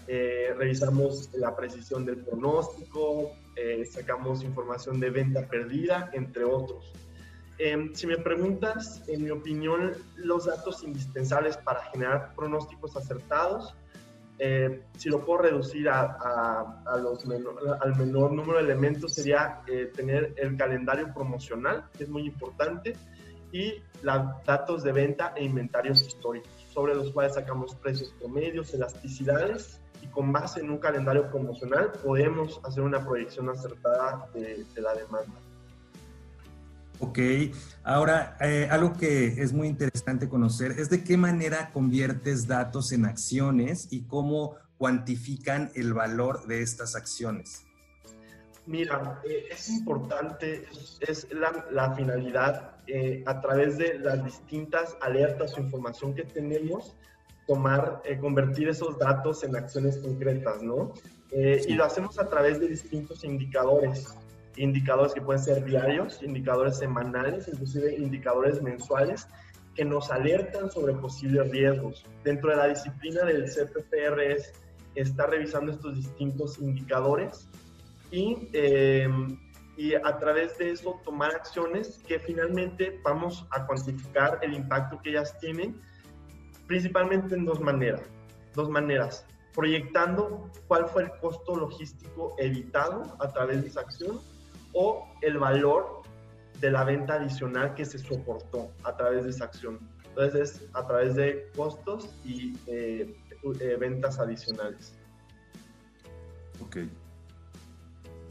eh, 0.08 0.54
revisamos 0.58 1.30
la 1.36 1.56
precisión 1.56 2.06
del 2.06 2.18
pronóstico, 2.18 3.32
sacamos 3.92 4.42
información 4.44 5.00
de 5.00 5.10
venta 5.10 5.48
perdida, 5.48 6.10
entre 6.14 6.46
otros. 6.46 6.94
Em, 7.60 7.94
si 7.94 8.08
me 8.08 8.18
preguntas, 8.18 9.04
en 9.10 9.26
mi 9.26 9.32
opinión, 9.32 9.92
los 10.16 10.46
datos 10.46 10.82
indispensables 10.82 11.58
para 11.58 11.84
generar 11.92 12.34
pronósticos 12.34 12.96
acertados, 12.96 13.76
eh, 14.42 14.84
si 14.98 15.10
lo 15.10 15.26
puedo 15.26 15.42
reducir 15.42 15.90
a, 15.90 16.08
los 17.02 17.26
al 17.82 17.96
menor 17.98 18.32
número 18.32 18.60
de 18.60 18.64
elementos, 18.64 19.14
sería 19.14 19.62
eh, 19.68 19.92
tener 19.94 20.34
el 20.38 20.56
calendario 20.56 21.14
promocional, 21.14 21.84
que 21.98 22.06
es 22.06 22.10
muy 22.10 22.26
importante, 22.26 22.96
y 23.52 23.76
los 24.02 24.44
datos 24.46 24.84
de 24.84 24.92
venta 24.92 25.34
e 25.36 25.44
inventarios 25.44 26.02
históricos, 26.02 26.52
sobre 26.74 26.96
los 26.96 27.12
cuales 27.12 27.34
sacamos 27.34 27.76
precios 27.76 28.14
promedios, 28.20 28.74
elasticidades, 28.74 29.82
y 30.02 30.08
con 30.08 30.32
base 30.32 30.62
en 30.62 30.70
un 30.70 30.78
calendario 30.78 31.30
promocional 31.30 31.92
podemos 32.04 32.62
hacer 32.64 32.84
una 32.84 33.06
proyección 33.06 33.50
acertada 33.50 34.28
de 34.34 34.66
la 34.82 34.94
demanda. 34.94 35.36
Ok, 37.02 37.18
ahora 37.84 38.36
eh, 38.42 38.68
algo 38.70 38.94
que 38.94 39.42
es 39.42 39.54
muy 39.54 39.70
interesante 39.70 40.28
conocer 40.28 40.72
es 40.72 40.90
de 40.90 41.02
qué 41.02 41.16
manera 41.16 41.72
conviertes 41.72 42.46
datos 42.46 42.92
en 42.92 43.06
acciones 43.06 43.88
y 43.90 44.02
cómo 44.02 44.56
cuantifican 44.78 45.72
el 45.76 45.94
valor 45.94 46.46
de 46.46 46.62
estas 46.62 46.96
acciones. 46.96 47.66
Mira, 48.70 49.20
eh, 49.28 49.48
es 49.50 49.68
importante, 49.70 50.64
es, 51.02 51.28
la, 51.34 51.96
finalidad 51.96 52.76
eh, 52.86 53.24
a 53.26 53.42
través 53.42 53.80
de 53.80 53.98
las 53.98 54.24
distintas 54.24 54.96
alertas 55.02 55.58
o 55.58 55.60
información 55.60 56.14
que 56.14 56.24
tenemos, 56.24 56.96
tomar, 57.48 58.04
convertir 58.22 58.70
esos 58.70 59.00
datos 59.00 59.44
en 59.44 59.56
acciones 59.56 59.98
concretas, 59.98 60.62
¿no? 60.62 60.94
Y 61.32 61.74
lo 61.74 61.84
hacemos 61.84 62.20
a 62.20 62.30
través 62.30 62.60
de 62.60 62.68
distintos 62.68 63.24
indicadores 63.24 64.16
indicadores 64.58 65.14
que 65.14 65.22
pueden 65.22 65.42
ser 65.42 65.64
diarios, 65.64 66.22
indicadores 66.22 66.78
semanales, 66.78 67.48
inclusive 67.48 67.96
indicadores 67.96 68.62
mensuales 68.62 69.28
que 69.74 69.86
nos 69.86 70.12
alertan 70.12 70.70
sobre 70.70 70.94
posibles 70.94 71.50
riesgos. 71.50 72.06
Dentro 72.24 72.52
de 72.52 72.58
la 72.58 72.68
disciplina 72.68 73.24
del 73.24 73.46
CPPR 73.46 74.22
es 74.22 74.54
estar 74.96 75.30
revisando 75.30 75.72
estos 75.72 75.96
distintos 75.96 76.60
indicadores 76.60 77.48
y, 78.12 78.50
em, 78.54 79.40
y 79.78 79.96
a 79.96 80.18
través 80.18 80.58
de 80.58 80.72
eso 80.72 81.00
tomar 81.04 81.34
acciones 81.36 82.02
que 82.08 82.20
finalmente 82.20 83.00
vamos 83.04 83.48
a 83.52 83.66
cuantificar 83.66 84.40
el 84.42 84.54
impacto 84.54 85.00
que 85.02 85.12
ellas 85.12 85.38
tienen, 85.40 85.80
principalmente 86.68 87.36
en 87.36 87.46
dos 87.46 87.62
maneras. 87.62 88.02
Dos 88.54 88.70
maneras 88.70 89.26
proyectando 89.54 90.50
cuál 90.68 90.88
fue 90.88 91.04
el 91.04 91.12
costo 91.20 91.56
logístico 91.56 92.36
evitado 92.38 93.04
a 93.20 93.28
través 93.30 93.62
de 93.62 93.68
esa 93.68 93.82
acción 93.82 94.22
o 94.74 95.06
el 95.22 95.38
valor 95.38 96.02
de 96.60 96.72
la 96.72 96.84
venta 96.84 97.16
adicional 97.16 97.74
que 97.74 97.86
se 97.86 98.00
soportó 98.00 98.72
a 98.84 98.96
través 98.96 99.24
de 99.24 99.32
esa 99.32 99.46
acción. 99.46 99.80
Entonces 100.08 100.56
es 100.56 100.70
a 100.74 100.86
través 100.86 101.16
de 101.16 101.50
costos 101.56 102.10
y 102.24 102.54
eh, 102.68 103.16
eh, 103.60 103.78
ventas 103.80 104.20
adicionales. 104.20 104.94
Ok. 106.62 106.78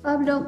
Pablo, 0.02 0.46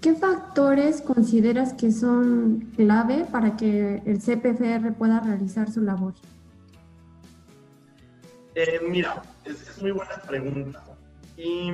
¿qué 0.00 0.14
factores 0.14 1.00
consideras 1.00 1.72
que 1.72 1.92
son 1.92 2.72
clave 2.76 3.26
para 3.30 3.56
que 3.56 4.02
el 4.04 4.18
CPFR 4.18 4.92
pueda 4.92 5.20
realizar 5.20 5.70
su 5.70 5.80
labor? 5.80 6.14
Eh, 8.54 8.80
mira, 8.88 9.22
es, 9.44 9.68
es, 9.68 9.80
muy 9.80 9.92
buena 9.92 10.20
pregunta. 10.26 10.82
Y 11.36 11.70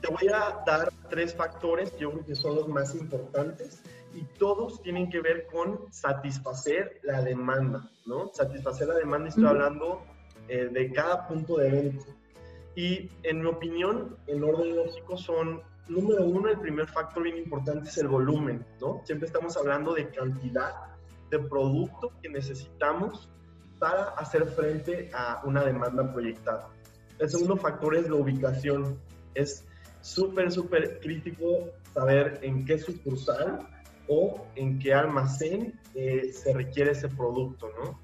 te 0.00 0.08
voy 0.08 0.28
a 0.28 0.62
dar 0.66 0.92
tres 1.08 1.34
factores 1.34 1.90
que 1.92 2.00
yo 2.00 2.12
creo 2.12 2.26
que 2.26 2.34
son 2.34 2.56
los 2.56 2.68
más 2.68 2.94
importantes 2.94 3.82
y 4.14 4.24
todos 4.38 4.82
tienen 4.82 5.08
que 5.08 5.20
ver 5.20 5.46
con 5.46 5.80
satisfacer 5.92 7.00
la 7.02 7.22
demanda, 7.22 7.88
¿no? 8.06 8.30
Satisfacer 8.32 8.88
la 8.88 8.94
demanda, 8.94 9.28
estoy 9.28 9.46
hablando 9.46 10.02
eh, 10.48 10.68
de 10.70 10.92
cada 10.92 11.28
punto 11.28 11.58
de 11.58 11.70
venta. 11.70 12.04
Y 12.74 13.08
en 13.22 13.42
mi 13.42 13.46
opinión, 13.46 14.16
en 14.26 14.42
orden 14.42 14.76
lógico, 14.76 15.16
son, 15.16 15.62
número 15.90 16.24
uno, 16.24 16.48
el 16.48 16.58
primer 16.58 16.86
factor 16.88 17.22
bien 17.22 17.38
importante 17.38 17.88
es 17.88 17.98
el 17.98 18.08
volumen, 18.08 18.64
¿no? 18.80 19.02
Siempre 19.04 19.26
estamos 19.26 19.56
hablando 19.56 19.94
de 19.94 20.08
cantidad 20.08 20.72
de 21.30 21.38
producto 21.38 22.12
que 22.22 22.28
necesitamos 22.28 23.28
para 23.78 24.10
hacer 24.10 24.46
frente 24.46 25.10
a 25.12 25.42
una 25.44 25.64
demanda 25.64 26.12
proyectada. 26.12 26.68
El 27.18 27.28
segundo 27.28 27.56
factor 27.56 27.96
es 27.96 28.08
la 28.08 28.16
ubicación, 28.16 28.98
es 29.34 29.64
súper, 30.00 30.50
súper 30.50 31.00
crítico 31.00 31.70
saber 31.92 32.38
en 32.42 32.64
qué 32.64 32.78
sucursal 32.78 33.66
o 34.08 34.46
en 34.54 34.78
qué 34.78 34.94
almacén 34.94 35.78
eh, 35.94 36.32
se 36.32 36.52
requiere 36.52 36.92
ese 36.92 37.08
producto, 37.08 37.70
¿no? 37.78 38.00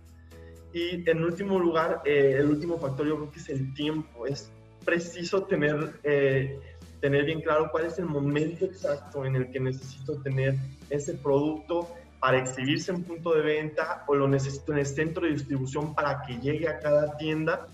Y 0.72 1.08
en 1.08 1.24
último 1.24 1.58
lugar, 1.58 2.02
eh, 2.04 2.36
el 2.38 2.50
último 2.50 2.78
factor 2.78 3.06
yo 3.06 3.16
creo 3.16 3.30
que 3.30 3.38
es 3.38 3.48
el 3.48 3.72
tiempo. 3.72 4.26
Es 4.26 4.52
preciso 4.84 5.44
tener, 5.44 6.00
eh, 6.04 6.60
tener 7.00 7.24
bien 7.24 7.40
claro 7.40 7.68
cuál 7.70 7.86
es 7.86 7.98
el 7.98 8.06
momento 8.06 8.64
exacto 8.64 9.24
en 9.24 9.36
el 9.36 9.50
que 9.50 9.60
necesito 9.60 10.20
tener 10.22 10.54
ese 10.90 11.14
producto 11.14 11.88
para 12.20 12.38
exhibirse 12.38 12.90
en 12.92 13.04
punto 13.04 13.34
de 13.34 13.42
venta 13.42 14.04
o 14.06 14.14
lo 14.14 14.26
necesito 14.26 14.72
en 14.72 14.78
el 14.78 14.86
centro 14.86 15.26
de 15.26 15.32
distribución 15.32 15.94
para 15.94 16.22
que 16.22 16.38
llegue 16.38 16.68
a 16.68 16.78
cada 16.78 17.16
tienda. 17.16 17.66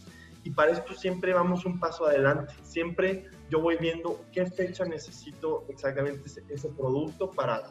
Y 0.44 0.50
para 0.50 0.72
esto 0.72 0.94
siempre 0.94 1.32
vamos 1.32 1.64
un 1.64 1.78
paso 1.78 2.06
adelante. 2.06 2.54
Siempre 2.62 3.26
yo 3.48 3.60
voy 3.60 3.76
viendo 3.76 4.24
qué 4.32 4.46
fecha 4.46 4.84
necesito 4.84 5.64
exactamente 5.68 6.28
ese, 6.48 6.68
producto 6.70 7.30
para, 7.30 7.62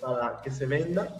para 0.00 0.40
que 0.42 0.50
se 0.50 0.66
venda 0.66 1.16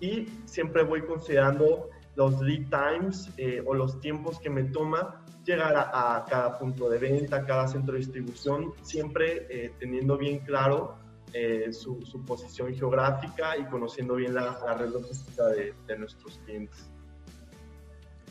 y 0.00 0.26
siempre 0.44 0.84
voy 0.84 1.02
considerando 1.02 1.90
los 2.14 2.40
lead 2.40 2.68
times 2.68 3.30
eh, 3.38 3.62
o 3.66 3.74
los 3.74 4.00
tiempos 4.00 4.38
que 4.38 4.50
me 4.50 4.64
toma 4.64 5.21
llegar 5.44 5.74
a, 5.76 6.24
cada 6.28 6.58
punto 6.58 6.88
de 6.88 6.98
venta, 6.98 7.44
cada 7.44 7.68
centro 7.68 7.94
de 7.94 8.00
distribución, 8.00 8.72
siempre 8.82 9.46
eh, 9.50 9.72
teniendo 9.78 10.16
bien 10.16 10.40
claro 10.40 10.96
eh, 11.32 11.72
su, 11.72 11.98
posición 12.26 12.74
geográfica 12.74 13.56
y 13.56 13.64
conociendo 13.64 14.16
bien 14.16 14.34
la, 14.34 14.74
red 14.74 14.90
logística 14.90 15.46
de, 15.46 15.74
de, 15.86 15.98
nuestros 15.98 16.38
clientes. 16.44 16.90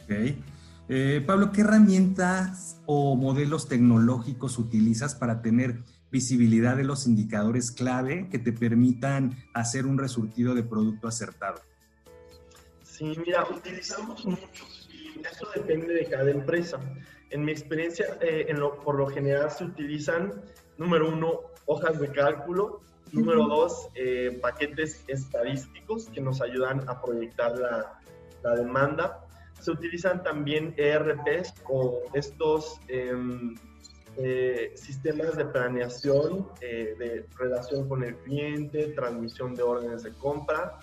Okay. 0.05 0.43
Eh, 0.89 1.23
Pablo, 1.25 1.51
¿qué 1.51 1.61
herramientas 1.61 2.81
o 2.85 3.15
modelos 3.15 3.67
tecnológicos 3.67 4.57
utilizas 4.57 5.15
para 5.15 5.41
tener 5.41 5.83
visibilidad 6.11 6.75
de 6.75 6.83
los 6.83 7.07
indicadores 7.07 7.71
clave 7.71 8.27
que 8.29 8.37
te 8.37 8.51
permitan 8.51 9.37
hacer 9.53 9.85
un 9.85 9.97
resultado 9.97 10.53
de 10.53 10.63
producto 10.63 11.07
acertado? 11.07 11.61
Sí, 12.83 13.13
mira, 13.25 13.47
utilizamos 13.49 14.25
muchos 14.25 14.80
eso 15.19 15.47
depende 15.55 15.93
de 15.93 16.05
cada 16.05 16.29
empresa. 16.31 16.79
En 17.29 17.45
mi 17.45 17.51
experiencia, 17.51 18.17
eh, 18.21 18.45
en 18.49 18.59
lo, 18.59 18.79
por 18.79 18.95
lo 18.95 19.07
general 19.07 19.49
se 19.51 19.63
utilizan, 19.63 20.41
número 20.77 21.09
uno, 21.09 21.41
hojas 21.65 21.99
de 21.99 22.09
cálculo, 22.11 22.81
número 23.11 23.47
dos, 23.47 23.87
eh, 23.95 24.37
paquetes 24.41 25.03
estadísticos 25.07 26.09
que 26.09 26.21
nos 26.21 26.41
ayudan 26.41 26.87
a 26.89 27.01
proyectar 27.01 27.57
la, 27.57 27.99
la 28.43 28.55
demanda. 28.55 29.25
Se 29.59 29.71
utilizan 29.71 30.23
también 30.23 30.73
ERPs 30.77 31.53
o 31.69 32.01
estos 32.13 32.79
em, 32.87 33.55
eh, 34.17 34.73
sistemas 34.75 35.37
de 35.37 35.45
planeación, 35.45 36.47
de 36.59 37.25
relación 37.37 37.87
con 37.87 38.03
el 38.03 38.15
cliente, 38.17 38.87
transmisión 38.87 39.55
de 39.55 39.63
órdenes 39.63 40.03
de 40.03 40.11
compra, 40.13 40.79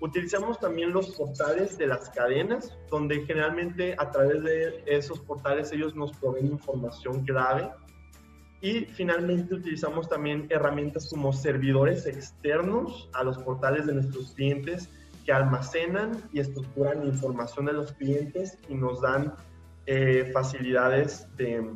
Utilizamos 0.00 0.60
también 0.60 0.92
los 0.92 1.10
portales 1.16 1.76
de 1.76 1.88
las 1.88 2.10
cadenas, 2.10 2.72
donde 2.88 3.26
generalmente 3.26 3.96
a 3.98 4.10
través 4.10 4.44
de 4.44 4.82
esos 4.86 5.18
portales 5.20 5.72
ellos 5.72 5.96
nos 5.96 6.12
proveen 6.12 6.46
información 6.46 7.24
clave. 7.24 7.70
Y 8.60 8.84
finalmente 8.86 9.54
utilizamos 9.54 10.08
también 10.08 10.46
herramientas 10.50 11.08
como 11.10 11.32
servidores 11.32 12.06
externos 12.06 13.08
a 13.12 13.24
los 13.24 13.38
portales 13.38 13.86
de 13.86 13.94
nuestros 13.94 14.32
clientes 14.32 14.88
que 15.24 15.32
almacenan 15.32 16.22
y 16.32 16.40
estructuran 16.40 17.04
información 17.04 17.66
de 17.66 17.72
los 17.72 17.92
clientes 17.92 18.56
y 18.68 18.74
nos 18.74 19.00
dan 19.00 19.34
eh, 19.86 20.30
facilidades 20.32 21.26
de, 21.36 21.72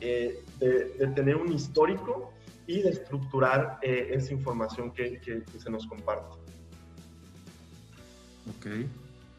eh, 0.00 0.44
de, 0.58 1.06
tener 1.14 1.36
un 1.36 1.52
histórico 1.52 2.32
y 2.66 2.82
de 2.82 2.90
estructurar 2.90 3.78
eh, 3.82 4.08
esa 4.12 4.32
información 4.32 4.92
que, 4.92 5.20
que 5.20 5.42
se 5.58 5.70
nos 5.70 5.86
comparte. 5.86 6.41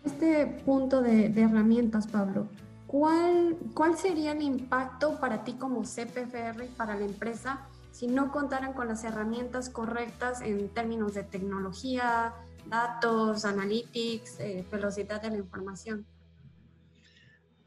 Este 0.03 0.45
punto 0.65 1.01
de, 1.01 1.27
herramientas, 1.27 2.07
Pablo, 2.07 2.47
¿cuál, 2.87 3.57
¿cuál 3.73 3.97
sería 3.97 4.33
el 4.33 4.41
impacto 4.41 5.19
para 5.19 5.43
ti 5.43 5.53
como 5.53 5.83
CPFR, 5.83 6.65
para 6.77 6.95
la 6.95 7.05
empresa, 7.05 7.61
si 7.91 8.07
no 8.07 8.31
contaran 8.31 8.73
con 8.73 8.87
las 8.87 9.03
herramientas 9.03 9.69
correctas 9.69 10.41
en 10.41 10.69
términos 10.69 11.13
de 11.13 11.23
tecnología, 11.23 12.33
datos, 12.67 13.45
analytics, 13.45 14.39
eh, 14.39 14.65
velocidad 14.71 15.21
de 15.21 15.29
la 15.29 15.37
información? 15.37 16.05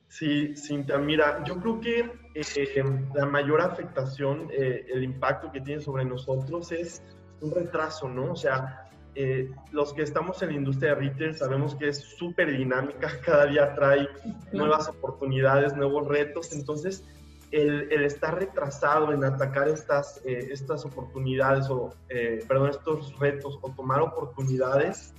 Sí, 0.09 0.57
Cinta, 0.57 0.97
mira, 0.97 1.45
yo 1.45 1.61
creo 1.61 1.79
que 1.79 2.11
eh, 2.35 2.85
la 3.15 3.27
mayor 3.27 3.61
afectación, 3.61 4.49
eh, 4.51 4.87
el 4.89 5.05
impacto 5.05 5.53
que 5.53 5.61
tiene 5.61 5.83
sobre 5.83 6.07
nosotros 6.07 6.73
es 6.73 7.03
un 7.43 7.51
retraso, 7.51 8.09
¿no? 8.09 8.33
O 8.33 8.37
sea, 8.37 8.86
eh, 9.19 9.51
los 9.73 9.95
que 9.95 10.03
estamos 10.03 10.43
en 10.43 10.51
la 10.51 10.55
industria 10.57 10.95
de 10.95 11.01
retail 11.01 11.35
sabemos 11.35 11.75
que 11.75 11.89
es 11.89 11.99
súper 11.99 12.55
dinámica, 12.55 13.19
cada 13.25 13.47
día 13.47 13.75
trae 13.75 14.09
nuevas 14.53 14.89
oportunidades, 14.89 15.75
nuevos 15.75 16.07
retos, 16.07 16.53
entonces 16.53 17.03
el, 17.51 17.91
estar 18.05 18.39
retrasado 18.39 19.13
en 19.13 19.25
atacar 19.25 19.69
estas, 19.69 20.21
eh, 20.27 20.49
estas 20.51 20.85
oportunidades 20.85 21.71
o, 21.71 21.95
eh, 22.11 22.45
perdón, 22.47 22.71
estos 22.71 23.19
retos 23.19 23.59
o 23.63 23.71
tomar 23.71 24.03
oportunidades, 24.03 25.15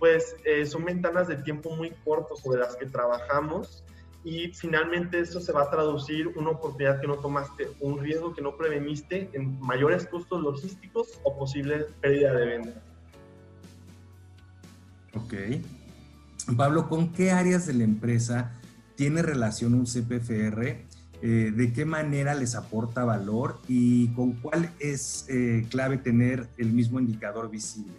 pues 0.00 0.36
son 0.66 0.84
ventanas 0.84 1.26
de 1.26 1.36
tiempo 1.36 1.70
muy 1.70 1.90
cortos 2.04 2.40
sobre 2.40 2.60
las 2.60 2.76
que 2.76 2.86
trabajamos 2.86 3.84
y 4.22 4.52
finalmente 4.52 5.18
eso 5.20 5.40
se 5.40 5.52
va 5.52 5.62
a 5.62 5.70
traducir 5.70 6.28
una 6.28 6.50
oportunidad 6.50 7.00
que 7.00 7.06
no 7.06 7.16
tomaste, 7.16 7.68
un 7.80 7.98
riesgo 7.98 8.34
que 8.34 8.42
no 8.42 8.56
preveniste 8.56 9.28
en 9.32 9.58
mayores 9.60 10.06
costos 10.06 10.42
logísticos 10.42 11.20
o 11.24 11.36
posible 11.36 11.86
pérdida 12.00 12.34
de 12.34 12.46
venta. 12.46 12.87
Ok. 15.24 15.34
Pablo, 16.56 16.88
¿con 16.88 17.12
qué 17.12 17.30
áreas 17.30 17.66
de 17.66 17.74
la 17.74 17.84
empresa 17.84 18.52
tiene 18.94 19.22
relación 19.22 19.74
un 19.74 19.84
CPFR? 19.84 20.86
Eh, 21.20 21.52
¿De 21.54 21.72
qué 21.72 21.84
manera 21.84 22.34
les 22.34 22.54
aporta 22.54 23.04
valor? 23.04 23.58
¿Y 23.66 24.08
con 24.14 24.32
cuál 24.34 24.72
es 24.78 25.26
eh, 25.28 25.66
clave 25.70 25.98
tener 25.98 26.48
el 26.56 26.72
mismo 26.72 27.00
indicador 27.00 27.50
visible? 27.50 27.94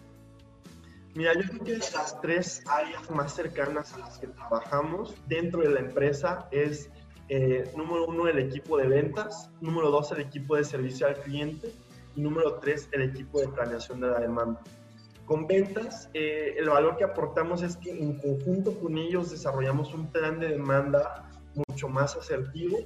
Mira, 1.14 1.34
yo 1.34 1.42
creo 1.48 1.64
que 1.64 1.78
las 1.78 2.20
tres 2.20 2.62
áreas 2.66 3.10
más 3.10 3.34
cercanas 3.34 3.92
a 3.94 3.98
las 3.98 4.18
que 4.18 4.28
trabajamos 4.28 5.14
dentro 5.28 5.60
de 5.60 5.70
la 5.70 5.80
empresa 5.80 6.48
es, 6.50 6.88
eh, 7.28 7.70
número 7.76 8.06
uno, 8.06 8.28
el 8.28 8.38
equipo 8.38 8.78
de 8.78 8.86
ventas, 8.86 9.50
número 9.60 9.90
dos, 9.90 10.10
el 10.12 10.20
equipo 10.20 10.56
de 10.56 10.64
servicio 10.64 11.06
al 11.06 11.16
cliente 11.16 11.72
y 12.16 12.20
número 12.22 12.54
tres, 12.54 12.88
el 12.92 13.02
equipo 13.02 13.40
de 13.40 13.48
planeación 13.48 14.00
de 14.00 14.08
la 14.08 14.20
demanda. 14.20 14.60
Con 15.30 15.46
ventas, 15.46 16.10
eh, 16.12 16.56
el 16.58 16.68
valor 16.68 16.96
que 16.96 17.04
aportamos 17.04 17.62
es 17.62 17.76
que 17.76 17.92
en 17.92 18.18
conjunto 18.18 18.76
con 18.80 18.98
ellos 18.98 19.30
desarrollamos 19.30 19.94
un 19.94 20.10
plan 20.10 20.40
de 20.40 20.48
demanda 20.48 21.30
mucho 21.54 21.88
más 21.88 22.16
asertivo 22.16 22.78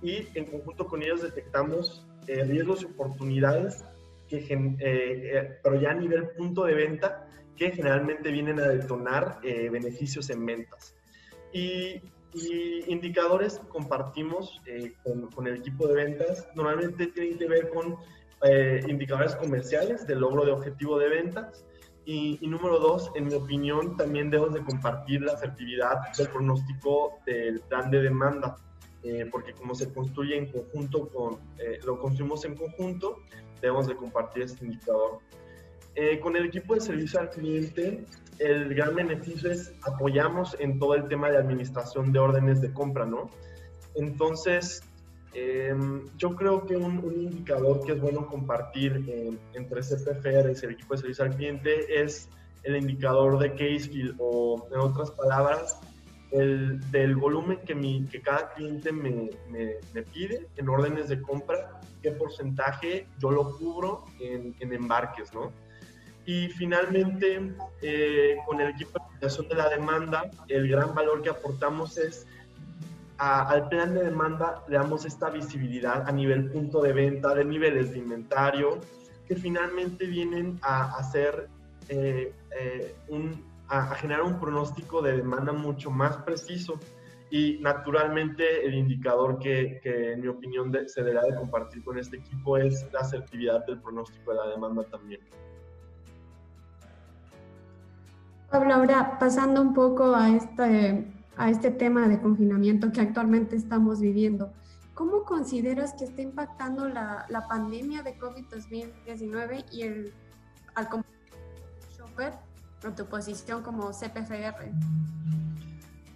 y 0.00 0.28
en 0.36 0.44
conjunto 0.44 0.86
con 0.86 1.02
ellos 1.02 1.22
detectamos 1.22 2.06
eh, 2.28 2.44
riesgos 2.44 2.82
y 2.82 2.84
oportunidades, 2.84 3.84
que, 4.28 4.46
eh, 4.78 5.58
pero 5.60 5.80
ya 5.80 5.90
a 5.90 5.94
nivel 5.94 6.28
punto 6.36 6.66
de 6.66 6.74
venta, 6.74 7.26
que 7.56 7.72
generalmente 7.72 8.30
vienen 8.30 8.60
a 8.60 8.68
detonar 8.68 9.40
beneficios 9.42 10.30
en 10.30 10.46
ventas. 10.46 10.94
Y, 11.52 12.00
indicadores 12.86 13.58
que 13.58 13.66
compartimos 13.66 14.62
con, 15.34 15.46
el 15.48 15.56
equipo 15.56 15.88
de 15.88 15.94
ventas 15.94 16.48
normalmente 16.54 17.08
tienen 17.08 17.36
que 17.36 17.48
ver 17.48 17.70
con 17.70 17.96
indicadores 18.88 19.34
comerciales 19.34 20.06
de 20.06 20.14
logro 20.14 20.46
de 20.46 20.52
objetivo 20.52 20.98
de 20.98 21.08
ventas, 21.08 21.66
y, 22.04 22.38
número 22.42 22.78
dos, 22.78 23.10
en 23.14 23.26
mi 23.28 23.34
opinión, 23.34 23.96
también 23.96 24.30
debemos 24.30 24.54
de 24.54 24.64
compartir 24.64 25.22
la 25.22 25.32
asertividad 25.32 26.12
del 26.16 26.28
pronóstico 26.28 27.20
del 27.26 27.60
plan 27.60 27.90
de 27.90 28.02
demanda, 28.02 28.56
eh, 29.04 29.28
porque 29.30 29.52
como 29.52 29.74
se 29.74 29.92
construye 29.92 30.36
en 30.36 30.50
conjunto 30.50 31.08
con, 31.08 31.38
eh, 31.58 31.78
lo 31.84 31.98
construimos 31.98 32.44
en 32.44 32.56
conjunto, 32.56 33.18
debemos 33.60 33.86
de 33.86 33.96
compartir 33.96 34.42
este 34.42 34.64
indicador. 34.64 35.20
Eh, 35.94 36.18
con 36.20 36.36
el 36.36 36.46
equipo 36.46 36.74
de 36.74 36.80
servicio 36.80 37.20
al 37.20 37.30
cliente, 37.30 38.04
el 38.38 38.74
gran 38.74 38.94
beneficio 38.94 39.50
es 39.50 39.72
apoyamos 39.82 40.56
en 40.58 40.78
todo 40.78 40.94
el 40.94 41.06
tema 41.06 41.30
de 41.30 41.36
administración 41.36 42.12
de 42.12 42.18
órdenes 42.18 42.60
de 42.60 42.72
compra, 42.72 43.04
¿no? 43.04 43.30
Entonces, 43.94 44.82
Em, 45.34 46.06
yo 46.18 46.34
creo 46.36 46.66
que 46.66 46.76
un, 46.76 47.00
indicador 47.14 47.84
que 47.84 47.92
es 47.92 48.00
bueno 48.00 48.26
compartir 48.26 49.38
entre 49.54 49.80
CPFR 49.80 50.52
y 50.52 50.64
el 50.64 50.72
equipo 50.72 50.94
de 50.94 51.00
servicio 51.00 51.24
al 51.24 51.34
cliente 51.34 52.02
es 52.02 52.28
el 52.64 52.76
indicador 52.76 53.38
de 53.38 53.50
case 53.52 54.12
o 54.18 54.68
en 54.70 54.78
otras 54.78 55.10
palabras, 55.12 55.80
el, 56.30 56.80
del 56.90 57.16
volumen 57.16 57.58
que, 57.66 57.74
mi, 57.74 58.04
que 58.06 58.20
cada 58.20 58.52
cliente 58.52 58.92
me, 58.92 59.30
me, 59.50 60.02
pide 60.02 60.48
en 60.56 60.68
órdenes 60.68 61.08
de 61.08 61.20
compra, 61.20 61.80
qué 62.02 62.10
porcentaje 62.12 63.06
yo 63.18 63.30
lo 63.30 63.56
cubro 63.56 64.04
en, 64.20 64.54
en 64.60 64.72
embarques, 64.72 65.32
¿no? 65.34 65.52
Y 66.24 66.48
finalmente, 66.48 67.52
eh, 67.82 68.36
con 68.46 68.60
el 68.60 68.70
equipo 68.70 68.98
de 69.20 69.26
de 69.26 69.54
la 69.54 69.68
demanda, 69.68 70.30
el 70.48 70.68
gran 70.68 70.94
valor 70.94 71.22
que 71.22 71.30
aportamos 71.30 71.98
es 71.98 72.26
al 73.22 73.68
plan 73.68 73.94
de 73.94 74.02
demanda 74.02 74.64
le 74.66 74.76
damos 74.76 75.04
esta 75.04 75.30
visibilidad 75.30 76.08
a 76.08 76.10
nivel 76.10 76.50
punto 76.50 76.82
de 76.82 76.92
venta, 76.92 77.32
de 77.34 77.44
niveles 77.44 77.92
de 77.92 77.98
inventario, 77.98 78.80
que 79.28 79.36
finalmente 79.36 80.06
vienen 80.06 80.58
a 80.60 80.96
hacer 80.96 81.48
eh, 81.88 82.34
eh, 82.58 82.96
un, 83.08 83.44
a, 83.68 83.94
generar 83.94 84.24
un 84.24 84.40
pronóstico 84.40 85.00
de 85.02 85.18
demanda 85.18 85.52
mucho 85.52 85.88
más 85.88 86.16
preciso 86.18 86.80
y 87.30 87.58
naturalmente 87.60 88.66
el 88.66 88.74
indicador 88.74 89.38
que, 89.38 89.78
que 89.80 90.14
en 90.14 90.20
mi 90.20 90.26
opinión 90.26 90.72
se 90.88 91.04
deberá 91.04 91.22
de 91.22 91.36
compartir 91.36 91.84
con 91.84 91.98
este 91.98 92.16
equipo 92.16 92.56
es 92.56 92.92
la 92.92 93.00
asertividad 93.00 93.64
del 93.66 93.80
pronóstico 93.80 94.32
de 94.32 94.36
la 94.36 94.48
demanda 94.48 94.82
también. 94.82 95.20
Pablo, 98.50 98.74
ahora 98.74 99.16
pasando 99.20 99.62
un 99.62 99.72
poco 99.72 100.12
a 100.12 100.28
este 100.28 101.21
a 101.36 101.50
este 101.50 101.70
tema 101.70 102.08
de 102.08 102.20
confinamiento 102.20 102.92
que 102.92 103.00
actualmente 103.00 103.56
estamos 103.56 104.00
viviendo. 104.00 104.52
¿Cómo 104.94 105.24
consideras 105.24 105.94
que 105.94 106.04
está 106.04 106.22
impactando 106.22 106.88
la, 106.88 107.26
la 107.28 107.48
pandemia 107.48 108.02
de 108.02 108.18
COVID-19 108.18 109.64
y 109.72 109.82
el, 109.82 110.12
al 110.74 110.88
shopper 111.96 112.34
en 112.84 112.94
tu 112.94 113.06
posición 113.06 113.62
como 113.62 113.90
CPFR? 113.90 114.70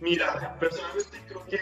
Mira, 0.01 0.57
personalmente 0.61 1.19
creo 1.27 1.45
que 1.47 1.59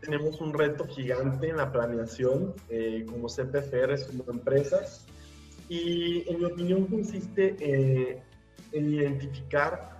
tenemos 0.00 0.40
un 0.40 0.52
reto 0.52 0.86
gigante 0.86 1.48
en 1.48 1.56
la 1.56 1.72
planeación 1.72 2.54
eh, 2.68 3.06
como 3.08 3.28
CPFR, 3.28 4.06
como 4.06 4.24
empresas, 4.30 5.06
y 5.68 6.24
en 6.30 6.38
mi 6.38 6.44
opinión 6.44 6.86
consiste 6.86 7.56
eh, 7.60 8.22
en 8.72 8.92
identificar 8.92 9.97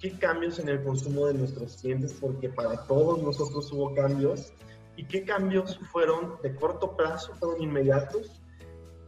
qué 0.00 0.18
cambios 0.18 0.58
en 0.58 0.68
el 0.68 0.82
consumo 0.82 1.26
de 1.26 1.34
nuestros 1.34 1.76
clientes, 1.76 2.16
porque 2.18 2.48
para 2.48 2.86
todos 2.86 3.22
nosotros 3.22 3.70
hubo 3.72 3.94
cambios, 3.94 4.52
y 4.96 5.04
qué 5.04 5.24
cambios 5.24 5.78
fueron 5.92 6.36
de 6.42 6.54
corto 6.54 6.96
plazo, 6.96 7.34
fueron 7.34 7.62
inmediatos, 7.62 8.40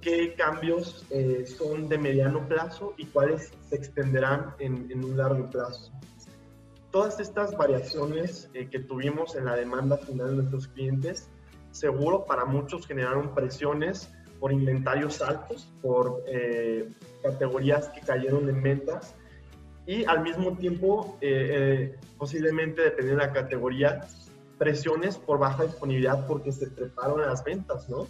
qué 0.01 0.35
cambios 0.35 1.05
eh, 1.11 1.45
son 1.47 1.89
de 1.89 1.99
mediano 1.99 2.47
plazo 2.49 2.95
y 2.97 3.07
cuáles 3.07 3.53
se 3.69 3.77
extenderán 3.77 4.55
en, 4.59 4.91
en 4.91 5.05
un 5.05 5.17
largo 5.17 5.49
plazo. 5.51 5.93
Todas 6.91 7.21
estas 7.21 7.57
variaciones 7.57 8.51
eh, 8.53 8.69
que 8.69 8.79
tuvimos 8.79 9.35
en 9.35 9.47
la 9.47 9.57
demanda 9.57 9.97
final 9.97 10.29
de 10.29 10.35
nuestros 10.35 10.69
clientes, 10.69 11.29
seguro 11.71 12.27
para 12.27 12.45
muchos 12.45 12.87
generaron 12.87 13.35
presiones 13.35 14.11
por 14.41 14.53
inventarios 14.53 15.23
altos, 15.23 15.73
por 15.81 16.23
eh, 16.27 16.91
categorías 17.23 17.89
que 17.91 18.01
cayeron 18.01 18.49
en 18.49 18.63
ventas 18.63 19.15
y 19.87 20.05
al 20.05 20.23
mismo 20.23 20.57
tiempo, 20.57 21.19
posiblemente 22.19 22.83
dependiendo 22.83 23.21
de 23.21 23.27
la 23.27 23.33
categoría, 23.33 24.07
presiones 24.59 25.19
por 25.19 25.39
baja 25.39 25.65
disponibilidad 25.65 26.25
porque 26.27 26.53
se 26.53 26.71
treparon 26.71 27.23
las 27.23 27.43
ventas, 27.43 27.89
¿no? 27.89 28.07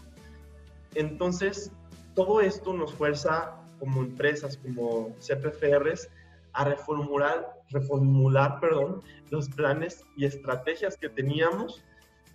Entonces, 0.94 1.72
todo 2.14 2.42
esto 2.42 2.74
nos 2.74 2.92
fuerza 2.92 3.56
como 3.78 4.02
empresas, 4.02 4.58
como 4.58 5.16
CPFRs, 5.18 6.10
a 6.52 6.64
reformular, 6.64 7.62
reformular 7.70 8.60
perdón, 8.60 9.02
los 9.30 9.48
planes 9.48 10.04
y 10.16 10.26
estrategias 10.26 10.96
que 10.96 11.08
teníamos 11.08 11.82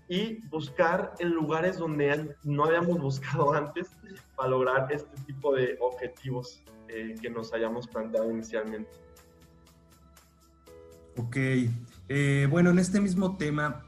y 0.10 0.42
buscar 0.48 1.14
en 1.20 1.30
lugares 1.30 1.78
donde 1.78 2.36
no 2.44 2.66
habíamos 2.66 3.00
buscado 3.02 3.54
antes 3.54 3.88
para 4.36 4.50
lograr 4.50 4.92
este 4.92 5.16
tipo 5.26 5.54
de 5.54 5.78
objetivos 5.80 6.64
eh, 6.88 7.16
que 7.22 7.30
nos 7.30 7.54
hayamos 7.54 7.88
planteado 7.88 8.32
inicialmente. 8.32 8.90
Ok, 11.18 11.36
eh, 12.10 12.48
bueno, 12.50 12.70
en 12.70 12.78
este 12.78 13.02
mismo 13.02 13.38
tema, 13.38 13.84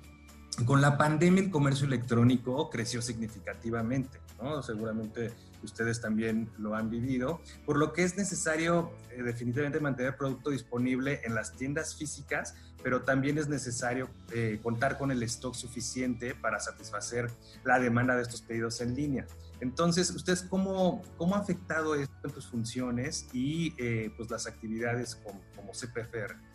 con 0.65 0.81
la 0.81 0.97
pandemia 0.97 1.43
el 1.43 1.51
comercio 1.51 1.85
electrónico 1.85 2.71
creció 2.71 3.03
significativamente, 3.03 4.19
¿no? 4.41 4.63
Seguramente 4.63 5.31
ustedes 5.63 6.01
también 6.01 6.49
lo 6.57 6.75
han 6.75 6.89
vivido, 6.89 7.39
por 7.67 7.77
lo 7.77 7.93
que 7.93 8.03
es 8.03 8.17
necesario 8.17 8.91
eh, 9.11 9.21
definitivamente 9.21 9.79
mantener 9.79 10.17
producto 10.17 10.49
disponible 10.49 11.21
en 11.23 11.35
las 11.35 11.53
tiendas 11.53 11.95
físicas, 11.95 12.55
pero 12.81 13.03
también 13.03 13.37
es 13.37 13.47
necesario 13.47 14.09
eh, 14.33 14.59
contar 14.63 14.97
con 14.97 15.11
el 15.11 15.21
stock 15.23 15.53
suficiente 15.53 16.33
para 16.33 16.59
satisfacer 16.59 17.29
la 17.63 17.79
demanda 17.79 18.15
de 18.15 18.23
estos 18.23 18.41
pedidos 18.41 18.81
en 18.81 18.95
línea. 18.95 19.27
Entonces, 19.59 20.09
¿ustedes 20.11 20.41
cómo, 20.41 21.03
cómo 21.17 21.35
ha 21.35 21.39
afectado 21.39 21.93
esto 21.93 22.15
en 22.23 22.31
tus 22.31 22.47
funciones 22.47 23.27
y 23.33 23.75
eh, 23.77 24.11
pues 24.17 24.31
las 24.31 24.47
actividades 24.47 25.15
como, 25.15 25.41
como 25.55 25.73
CPFR? 25.73 26.48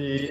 Sí, 0.00 0.30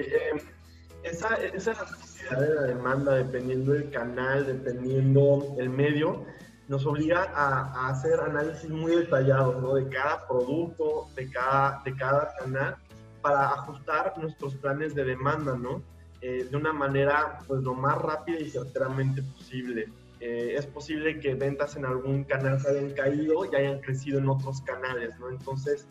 esa, 1.04 1.36
esa 1.36 1.70
necesidad 1.70 2.40
de 2.40 2.54
la 2.56 2.62
demanda, 2.62 3.14
dependiendo 3.14 3.72
del 3.72 3.88
canal, 3.90 4.44
dependiendo 4.44 5.54
el 5.60 5.70
medio, 5.70 6.24
nos 6.66 6.84
obliga 6.86 7.30
a, 7.32 7.88
hacer 7.88 8.18
análisis 8.18 8.68
muy 8.68 8.96
detallados 8.96 9.62
¿no? 9.62 9.74
de 9.74 9.88
cada 9.88 10.26
producto, 10.26 11.06
de 11.14 11.30
cada, 11.30 11.82
de 11.84 11.94
cada 11.94 12.34
canal, 12.40 12.76
para 13.22 13.46
ajustar 13.50 14.12
nuestros 14.18 14.56
planes 14.56 14.92
de 14.96 15.04
demanda, 15.04 15.56
¿no? 15.56 15.82
Eh, 16.20 16.48
de 16.50 16.56
una 16.56 16.72
manera 16.72 17.38
pues 17.46 17.62
lo 17.62 17.74
más 17.74 17.96
rápida 17.96 18.40
y 18.40 18.50
certeramente 18.50 19.22
posible. 19.22 19.88
Eh, 20.18 20.54
es 20.56 20.66
posible 20.66 21.20
que 21.20 21.34
ventas 21.34 21.76
en 21.76 21.84
algún 21.84 22.24
canal 22.24 22.60
se 22.60 22.70
hayan 22.70 22.90
caído 22.90 23.44
y 23.44 23.54
hayan 23.54 23.78
crecido 23.78 24.18
en 24.18 24.28
otros 24.28 24.62
canales, 24.62 25.16
¿no? 25.20 25.28
Entonces, 25.30 25.86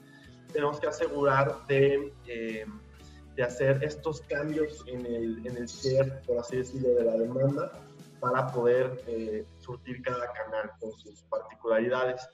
tenemos 0.52 0.82
que 0.82 0.88
asegurar 0.88 1.66
de, 1.68 2.14
eh, 2.28 2.66
de 3.40 3.46
hacer 3.46 3.82
estos 3.86 4.20
cambios 4.24 4.84
en 4.86 5.06
el, 5.06 5.48
en 5.48 5.56
el 5.56 5.66
share, 5.66 6.22
por 6.28 6.40
así 6.40 6.58
decirlo, 6.58 6.90
de 6.90 7.06
la 7.06 7.14
demanda 7.16 7.72
para 8.20 8.48
poder 8.48 9.02
eh, 9.08 9.46
surtir 9.60 10.02
cada 10.02 10.30
canal 10.34 10.72
con 10.78 10.92
sus 10.92 11.24
particularidades. 11.24 12.28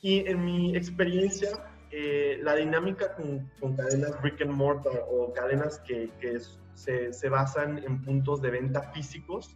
Y 0.00 0.26
en 0.26 0.42
mi 0.42 0.74
experiencia, 0.74 1.50
eh, 1.90 2.40
la 2.42 2.54
dinámica 2.54 3.14
con, 3.14 3.50
con, 3.60 3.76
cadenas 3.76 4.18
brick 4.22 4.40
and 4.40 4.52
mortar 4.52 5.04
o 5.10 5.34
cadenas 5.34 5.80
que, 5.80 6.10
que 6.18 6.40
se, 6.72 7.12
se, 7.12 7.28
basan 7.28 7.84
en 7.84 8.00
puntos 8.00 8.40
de 8.40 8.48
venta 8.48 8.80
físicos, 8.94 9.54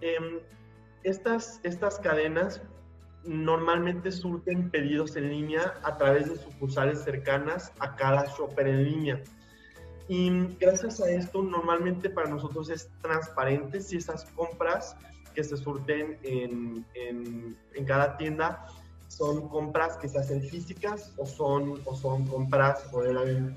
eh, 0.00 0.16
estas, 1.02 1.60
estas 1.62 1.98
cadenas 1.98 2.62
normalmente 3.22 4.10
surten 4.10 4.70
pedidos 4.70 5.14
en 5.16 5.28
línea 5.28 5.74
a 5.82 5.98
través 5.98 6.30
de 6.30 6.38
sucursales 6.38 7.02
cercanas 7.02 7.70
a 7.80 7.94
cada 7.96 8.24
shopper 8.24 8.66
en 8.66 8.82
línea. 8.82 9.22
Y 10.08 10.30
gracias 10.60 11.00
a 11.00 11.10
esto, 11.10 11.42
normalmente 11.42 12.10
para 12.10 12.28
nosotros 12.28 12.70
es 12.70 12.88
transparente 13.02 13.80
si 13.80 13.96
esas 13.96 14.24
compras 14.36 14.96
que 15.34 15.42
se 15.42 15.56
surten 15.56 16.18
en, 16.22 16.86
en, 16.94 17.56
en 17.74 17.84
cada 17.84 18.16
tienda 18.16 18.66
son 19.08 19.48
compras 19.48 19.96
que 19.96 20.08
se 20.08 20.18
hacen 20.18 20.42
físicas 20.42 21.12
o 21.16 21.26
son, 21.26 21.80
o 21.84 21.94
son 21.96 22.26
compras 22.26 22.82
por 22.90 23.06
el 23.06 23.54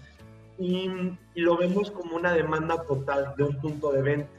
y, 0.58 0.90
y 1.36 1.42
lo 1.42 1.58
vemos 1.58 1.90
como 1.90 2.18
una 2.18 2.34
demanda 2.34 2.84
total 2.84 3.34
de 3.38 3.44
un 3.46 3.62
punto 3.62 3.92
de 3.92 4.02
venta. 4.02 4.30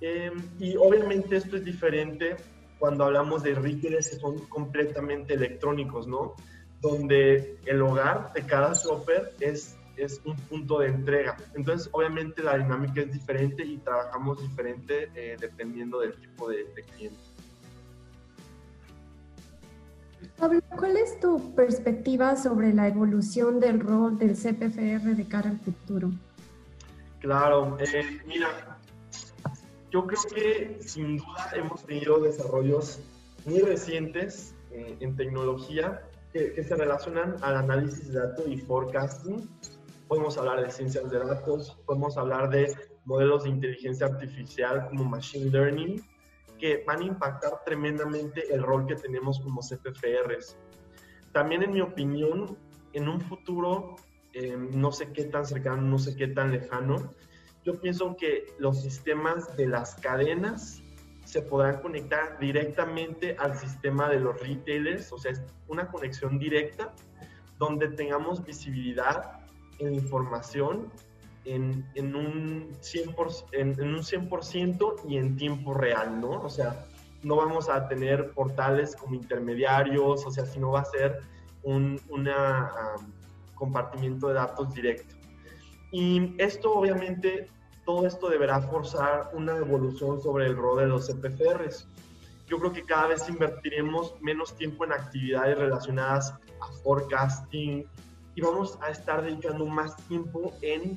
Eh, 0.00 0.32
y 0.58 0.76
obviamente 0.76 1.36
esto 1.36 1.56
es 1.56 1.64
diferente 1.64 2.36
cuando 2.78 3.04
hablamos 3.04 3.42
de 3.42 3.54
retailers 3.54 4.08
que 4.08 4.16
son 4.16 4.38
completamente 4.46 5.34
electrónicos, 5.34 6.06
¿no? 6.06 6.34
Donde 6.80 7.58
el 7.66 7.82
hogar 7.82 8.32
de 8.32 8.46
cada 8.46 8.72
shopper 8.72 9.34
es 9.40 9.76
es 9.98 10.20
un 10.24 10.36
punto 10.36 10.78
de 10.78 10.88
entrega. 10.88 11.36
Entonces, 11.54 11.88
obviamente 11.92 12.42
la 12.42 12.56
dinámica 12.56 13.02
es 13.02 13.12
diferente 13.12 13.64
y 13.64 13.78
trabajamos 13.78 14.40
diferente 14.40 15.10
eh, 15.14 15.36
dependiendo 15.40 16.00
del 16.00 16.14
tipo 16.14 16.48
de, 16.48 16.66
cliente. 16.94 17.18
Pablo, 20.36 20.60
¿cuál 20.76 20.96
es 20.96 21.18
tu 21.20 21.54
perspectiva 21.54 22.36
sobre 22.36 22.72
la 22.72 22.88
evolución 22.88 23.60
del 23.60 23.80
rol 23.80 24.18
del 24.18 24.34
CPFR 24.34 25.14
de 25.14 25.24
cara 25.28 25.50
al 25.50 25.58
futuro? 25.58 26.10
Claro, 27.20 27.76
eh, 27.80 28.20
mira, 28.26 28.78
yo 29.90 30.06
creo 30.06 30.22
que 30.32 30.78
sin 30.80 31.16
duda 31.16 31.50
hemos 31.54 31.84
tenido 31.84 32.20
desarrollos 32.20 33.00
muy 33.44 33.60
recientes 33.60 34.54
eh, 34.70 34.96
en 35.00 35.16
tecnología 35.16 36.02
que, 36.32 36.52
que, 36.52 36.62
se 36.62 36.76
relacionan 36.76 37.36
al 37.42 37.56
análisis 37.56 38.12
de 38.12 38.20
datos 38.20 38.44
y 38.46 38.58
forecasting 38.58 39.48
podemos 40.08 40.38
hablar 40.38 40.62
de 40.62 40.70
ciencias 40.70 41.10
de 41.10 41.18
datos, 41.18 41.78
podemos 41.86 42.16
hablar 42.16 42.48
de 42.48 42.74
modelos 43.04 43.44
de 43.44 43.50
inteligencia 43.50 44.06
artificial 44.06 44.88
como 44.88 45.04
machine 45.04 45.50
learning, 45.50 46.02
que 46.58 46.82
van 46.86 47.00
a 47.02 47.04
impactar 47.04 47.62
tremendamente 47.64 48.52
el 48.52 48.62
rol 48.62 48.86
que 48.86 48.96
tenemos 48.96 49.38
como 49.40 49.60
CPFRs. 49.60 50.56
También, 51.32 51.62
en 51.62 51.72
mi 51.72 51.80
opinión, 51.80 52.58
en 52.94 53.08
un 53.08 53.20
futuro, 53.20 53.96
eh, 54.32 54.56
no 54.56 54.90
sé 54.90 55.12
qué 55.12 55.24
tan 55.24 55.44
cercano, 55.44 55.82
no 55.82 55.98
sé 55.98 56.16
qué 56.16 56.28
tan 56.28 56.50
lejano, 56.50 57.14
yo 57.64 57.78
pienso 57.80 58.16
que 58.16 58.46
los 58.58 58.80
sistemas 58.80 59.56
de 59.56 59.68
las 59.68 59.94
cadenas 59.96 60.82
se 61.24 61.42
podrán 61.42 61.82
conectar 61.82 62.38
directamente 62.38 63.36
al 63.38 63.54
sistema 63.58 64.08
de 64.08 64.18
los 64.18 64.40
retailers, 64.40 65.12
o 65.12 65.18
sea, 65.18 65.32
es 65.32 65.42
una 65.66 65.88
conexión 65.88 66.38
directa 66.38 66.94
donde 67.58 67.88
tengamos 67.88 68.42
visibilidad 68.42 69.37
en 69.78 69.94
información 69.94 70.90
en, 71.44 71.86
en, 71.94 72.14
un 72.14 72.72
100%, 72.80 73.44
en, 73.52 73.80
en, 73.80 73.94
un 73.94 74.00
100% 74.00 74.96
y 75.08 75.16
en 75.16 75.36
tiempo 75.36 75.72
real, 75.72 76.20
¿no? 76.20 76.42
O 76.42 76.50
sea, 76.50 76.84
no 77.22 77.36
vamos 77.36 77.68
a 77.68 77.88
tener 77.88 78.32
portales 78.32 78.94
como 78.94 79.14
intermediarios, 79.14 80.24
o 80.26 80.30
sea, 80.30 80.44
sino 80.46 80.72
va 80.72 80.80
a 80.80 80.84
ser 80.84 81.20
un 81.62 82.00
una, 82.10 82.70
compartimiento 83.58 84.28
de 84.28 84.34
datos 84.34 84.72
directo. 84.72 85.14
Y 85.90 86.34
esto 86.38 86.72
obviamente, 86.72 87.48
todo 87.84 88.06
esto 88.06 88.28
deberá 88.28 88.60
forzar 88.60 89.30
una 89.32 89.56
evolución 89.56 90.20
sobre 90.22 90.46
el 90.46 90.56
rol 90.56 90.78
de 90.78 90.86
los 90.86 91.06
CPFRs. 91.06 91.88
Yo 92.46 92.58
creo 92.58 92.72
que 92.72 92.84
cada 92.84 93.08
vez 93.08 93.28
invertiremos 93.28 94.14
menos 94.20 94.54
tiempo 94.56 94.84
en 94.84 94.92
actividades 94.92 95.58
relacionadas 95.58 96.32
a 96.60 96.72
forecasting, 96.82 97.86
y 98.38 98.40
vamos 98.40 98.78
a 98.82 98.90
estar 98.90 99.24
dedicando 99.24 99.66
más 99.66 99.96
tiempo 100.06 100.52
en, 100.62 100.96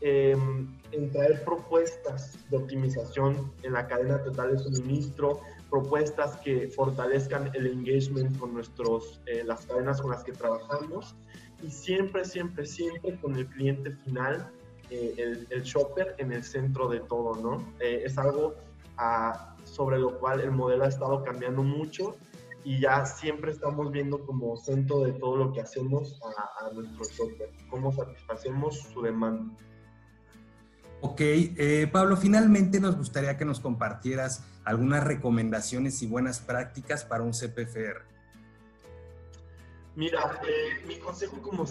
em, 0.00 0.68
en 0.90 1.10
traer 1.12 1.44
propuestas 1.44 2.36
de 2.50 2.56
optimización 2.56 3.52
en 3.62 3.74
la 3.74 3.86
cadena 3.86 4.20
total 4.24 4.56
de 4.56 4.58
suministro, 4.58 5.40
propuestas 5.70 6.36
que 6.38 6.66
fortalezcan 6.66 7.52
el 7.54 7.68
engagement 7.68 8.36
con 8.40 8.54
nuestros, 8.54 9.20
eh, 9.26 9.44
las 9.44 9.66
cadenas 9.66 10.00
con 10.00 10.10
las 10.10 10.24
que 10.24 10.32
trabajamos 10.32 11.14
y 11.62 11.70
siempre, 11.70 12.24
siempre, 12.24 12.66
siempre 12.66 13.20
con 13.20 13.36
el 13.36 13.46
cliente 13.46 13.92
final, 14.04 14.50
eh, 14.90 15.14
el, 15.16 15.46
el, 15.50 15.62
shopper 15.62 16.16
en 16.18 16.32
el 16.32 16.42
centro 16.42 16.88
de 16.88 16.98
todo, 16.98 17.36
¿no? 17.36 17.72
Eh, 17.78 18.02
es 18.04 18.18
algo 18.18 18.56
ah, 18.96 19.54
sobre 19.62 19.98
lo 20.00 20.18
cual 20.18 20.40
el 20.40 20.50
modelo 20.50 20.82
ha 20.82 20.88
estado 20.88 21.22
cambiando 21.22 21.62
mucho 21.62 22.16
y 22.64 22.80
ya 22.80 23.04
siempre 23.04 23.52
estamos 23.52 23.92
viendo 23.92 24.24
como 24.24 24.56
centro 24.56 25.00
de 25.00 25.12
todo 25.12 25.36
lo 25.36 25.52
que 25.52 25.60
hacemos 25.60 26.20
a, 26.22 26.66
a 26.66 26.72
nuestro 26.72 27.04
shopper, 27.04 27.50
cómo 27.68 27.92
satisfacemos 27.92 28.78
su 28.92 29.02
demanda. 29.02 29.54
Ok, 31.02 31.20
eh, 31.20 31.86
Pablo, 31.92 32.16
finalmente 32.16 32.80
nos 32.80 32.96
gustaría 32.96 33.36
que 33.36 33.44
nos 33.44 33.60
compartieras 33.60 34.42
algunas 34.64 35.04
recomendaciones 35.04 36.00
y 36.00 36.06
buenas 36.06 36.40
prácticas 36.40 37.04
para 37.04 37.22
un 37.22 37.32
CPFR. 37.32 38.06
Mira, 39.96 40.40
eh, 40.48 40.82
mi 40.86 40.96
consejo 40.96 41.42
como, 41.42 41.66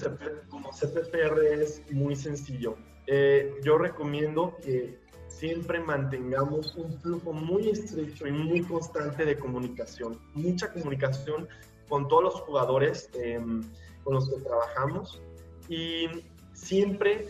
como 0.50 0.72
CPFR 0.72 1.62
es 1.62 1.82
muy 1.92 2.16
sencillo. 2.16 2.78
Eh, 3.08 3.56
yo 3.64 3.80
recomiendo 3.80 4.56
que 4.64 5.03
siempre 5.44 5.82
mantengamos 5.82 6.74
un 6.78 6.98
flujo 7.02 7.34
muy 7.34 7.68
estrecho 7.68 8.26
y 8.26 8.32
muy 8.32 8.62
constante 8.62 9.26
de 9.26 9.38
comunicación, 9.38 10.18
mucha 10.36 10.72
comunicación 10.72 11.50
con 11.90 12.08
todos 12.08 12.24
los 12.24 12.36
jugadores 12.36 13.10
em, 13.14 13.62
con 14.06 14.14
los 14.14 14.30
que 14.30 14.40
trabajamos 14.40 15.22
y 15.68 16.06
siempre 16.54 17.28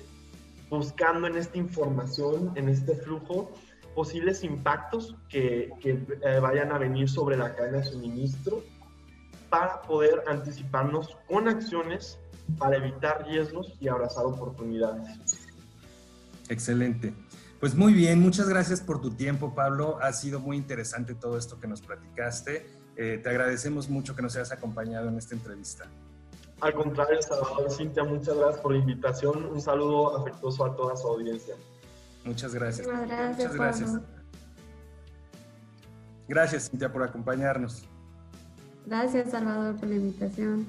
buscando 0.69 1.25
en 1.25 1.37
esta 1.37 1.57
información, 1.57 2.51
en 2.53 2.69
este 2.69 2.93
flujo, 2.97 3.51
posibles 3.95 4.43
impactos 4.43 5.15
que, 5.27 5.73
eh, 5.83 6.39
vayan 6.39 6.71
a 6.71 6.77
venir 6.77 7.09
sobre 7.09 7.35
la 7.35 7.55
cadena 7.55 7.79
de 7.79 7.85
suministro 7.85 8.63
para 9.49 9.81
poder 9.81 10.21
anticiparnos 10.27 11.17
con 11.27 11.47
acciones 11.47 12.19
para 12.59 12.75
evitar 12.75 13.25
riesgos 13.25 13.73
y 13.79 13.87
abrazar 13.87 14.25
oportunidades. 14.25 15.49
Excelente. 16.47 17.11
Pues 17.63 17.75
muy 17.75 17.93
bien, 17.93 18.19
muchas 18.19 18.49
gracias 18.49 18.81
por 18.81 18.99
tu 18.99 19.11
tiempo, 19.11 19.55
Pablo. 19.55 19.97
Ha 20.01 20.11
sido 20.11 20.41
muy 20.41 20.57
interesante 20.57 21.15
todo 21.15 21.37
esto 21.37 21.61
que 21.61 21.67
nos 21.69 21.79
platicaste. 21.79 22.69
Eh, 22.97 23.21
te 23.23 23.29
agradecemos 23.29 23.87
mucho 23.87 24.17
que 24.17 24.21
nos 24.21 24.35
hayas 24.35 24.51
acompañado 24.51 25.07
en 25.07 25.17
esta 25.17 25.33
entrevista. 25.33 25.85
Al 26.59 26.73
contrario, 26.73 27.21
Salvador, 27.21 27.71
Cintia, 27.71 28.03
muchas 28.03 28.35
gracias 28.35 28.59
por 28.59 28.73
la 28.73 28.79
invitación. 28.79 29.45
Un 29.45 29.61
saludo 29.61 30.17
afectuoso 30.17 30.65
a 30.65 30.75
toda 30.75 30.97
su 30.97 31.07
audiencia. 31.07 31.55
Muchas 32.25 32.53
gracias. 32.53 32.85
gracias 32.85 33.37
muchas 33.37 33.55
gracias. 33.55 33.99
Gracias, 36.27 36.69
Cintia, 36.69 36.91
por 36.91 37.03
acompañarnos. 37.03 37.85
Gracias, 38.85 39.31
Salvador, 39.31 39.77
por 39.77 39.87
la 39.87 39.95
invitación. 39.95 40.67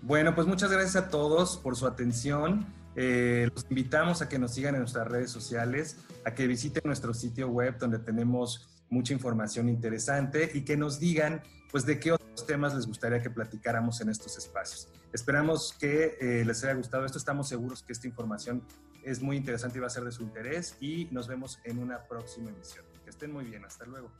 Bueno, 0.00 0.34
pues 0.34 0.46
muchas 0.46 0.72
gracias 0.72 0.96
a 0.96 1.10
todos 1.10 1.58
por 1.58 1.76
su 1.76 1.86
atención. 1.86 2.64
Eh, 3.02 3.48
los 3.54 3.64
invitamos 3.70 4.20
a 4.20 4.28
que 4.28 4.38
nos 4.38 4.52
sigan 4.52 4.74
en 4.74 4.82
nuestras 4.82 5.08
redes 5.08 5.30
sociales, 5.30 5.96
a 6.26 6.34
que 6.34 6.46
visiten 6.46 6.82
nuestro 6.84 7.14
sitio 7.14 7.48
web 7.48 7.78
donde 7.78 7.98
tenemos 7.98 8.68
mucha 8.90 9.14
información 9.14 9.70
interesante 9.70 10.50
y 10.52 10.66
que 10.66 10.76
nos 10.76 11.00
digan 11.00 11.42
pues 11.72 11.86
de 11.86 11.98
qué 11.98 12.12
otros 12.12 12.46
temas 12.46 12.74
les 12.74 12.86
gustaría 12.86 13.22
que 13.22 13.30
platicáramos 13.30 14.02
en 14.02 14.10
estos 14.10 14.36
espacios. 14.36 14.86
Esperamos 15.14 15.74
que 15.80 16.18
eh, 16.20 16.44
les 16.44 16.62
haya 16.62 16.74
gustado 16.74 17.06
esto, 17.06 17.16
estamos 17.16 17.48
seguros 17.48 17.82
que 17.82 17.94
esta 17.94 18.06
información 18.06 18.62
es 19.02 19.22
muy 19.22 19.38
interesante 19.38 19.78
y 19.78 19.80
va 19.80 19.86
a 19.86 19.90
ser 19.90 20.04
de 20.04 20.12
su 20.12 20.22
interés 20.22 20.76
y 20.78 21.08
nos 21.10 21.26
vemos 21.26 21.58
en 21.64 21.78
una 21.78 22.06
próxima 22.06 22.50
emisión. 22.50 22.84
Que 23.02 23.08
estén 23.08 23.32
muy 23.32 23.46
bien, 23.46 23.64
hasta 23.64 23.86
luego. 23.86 24.12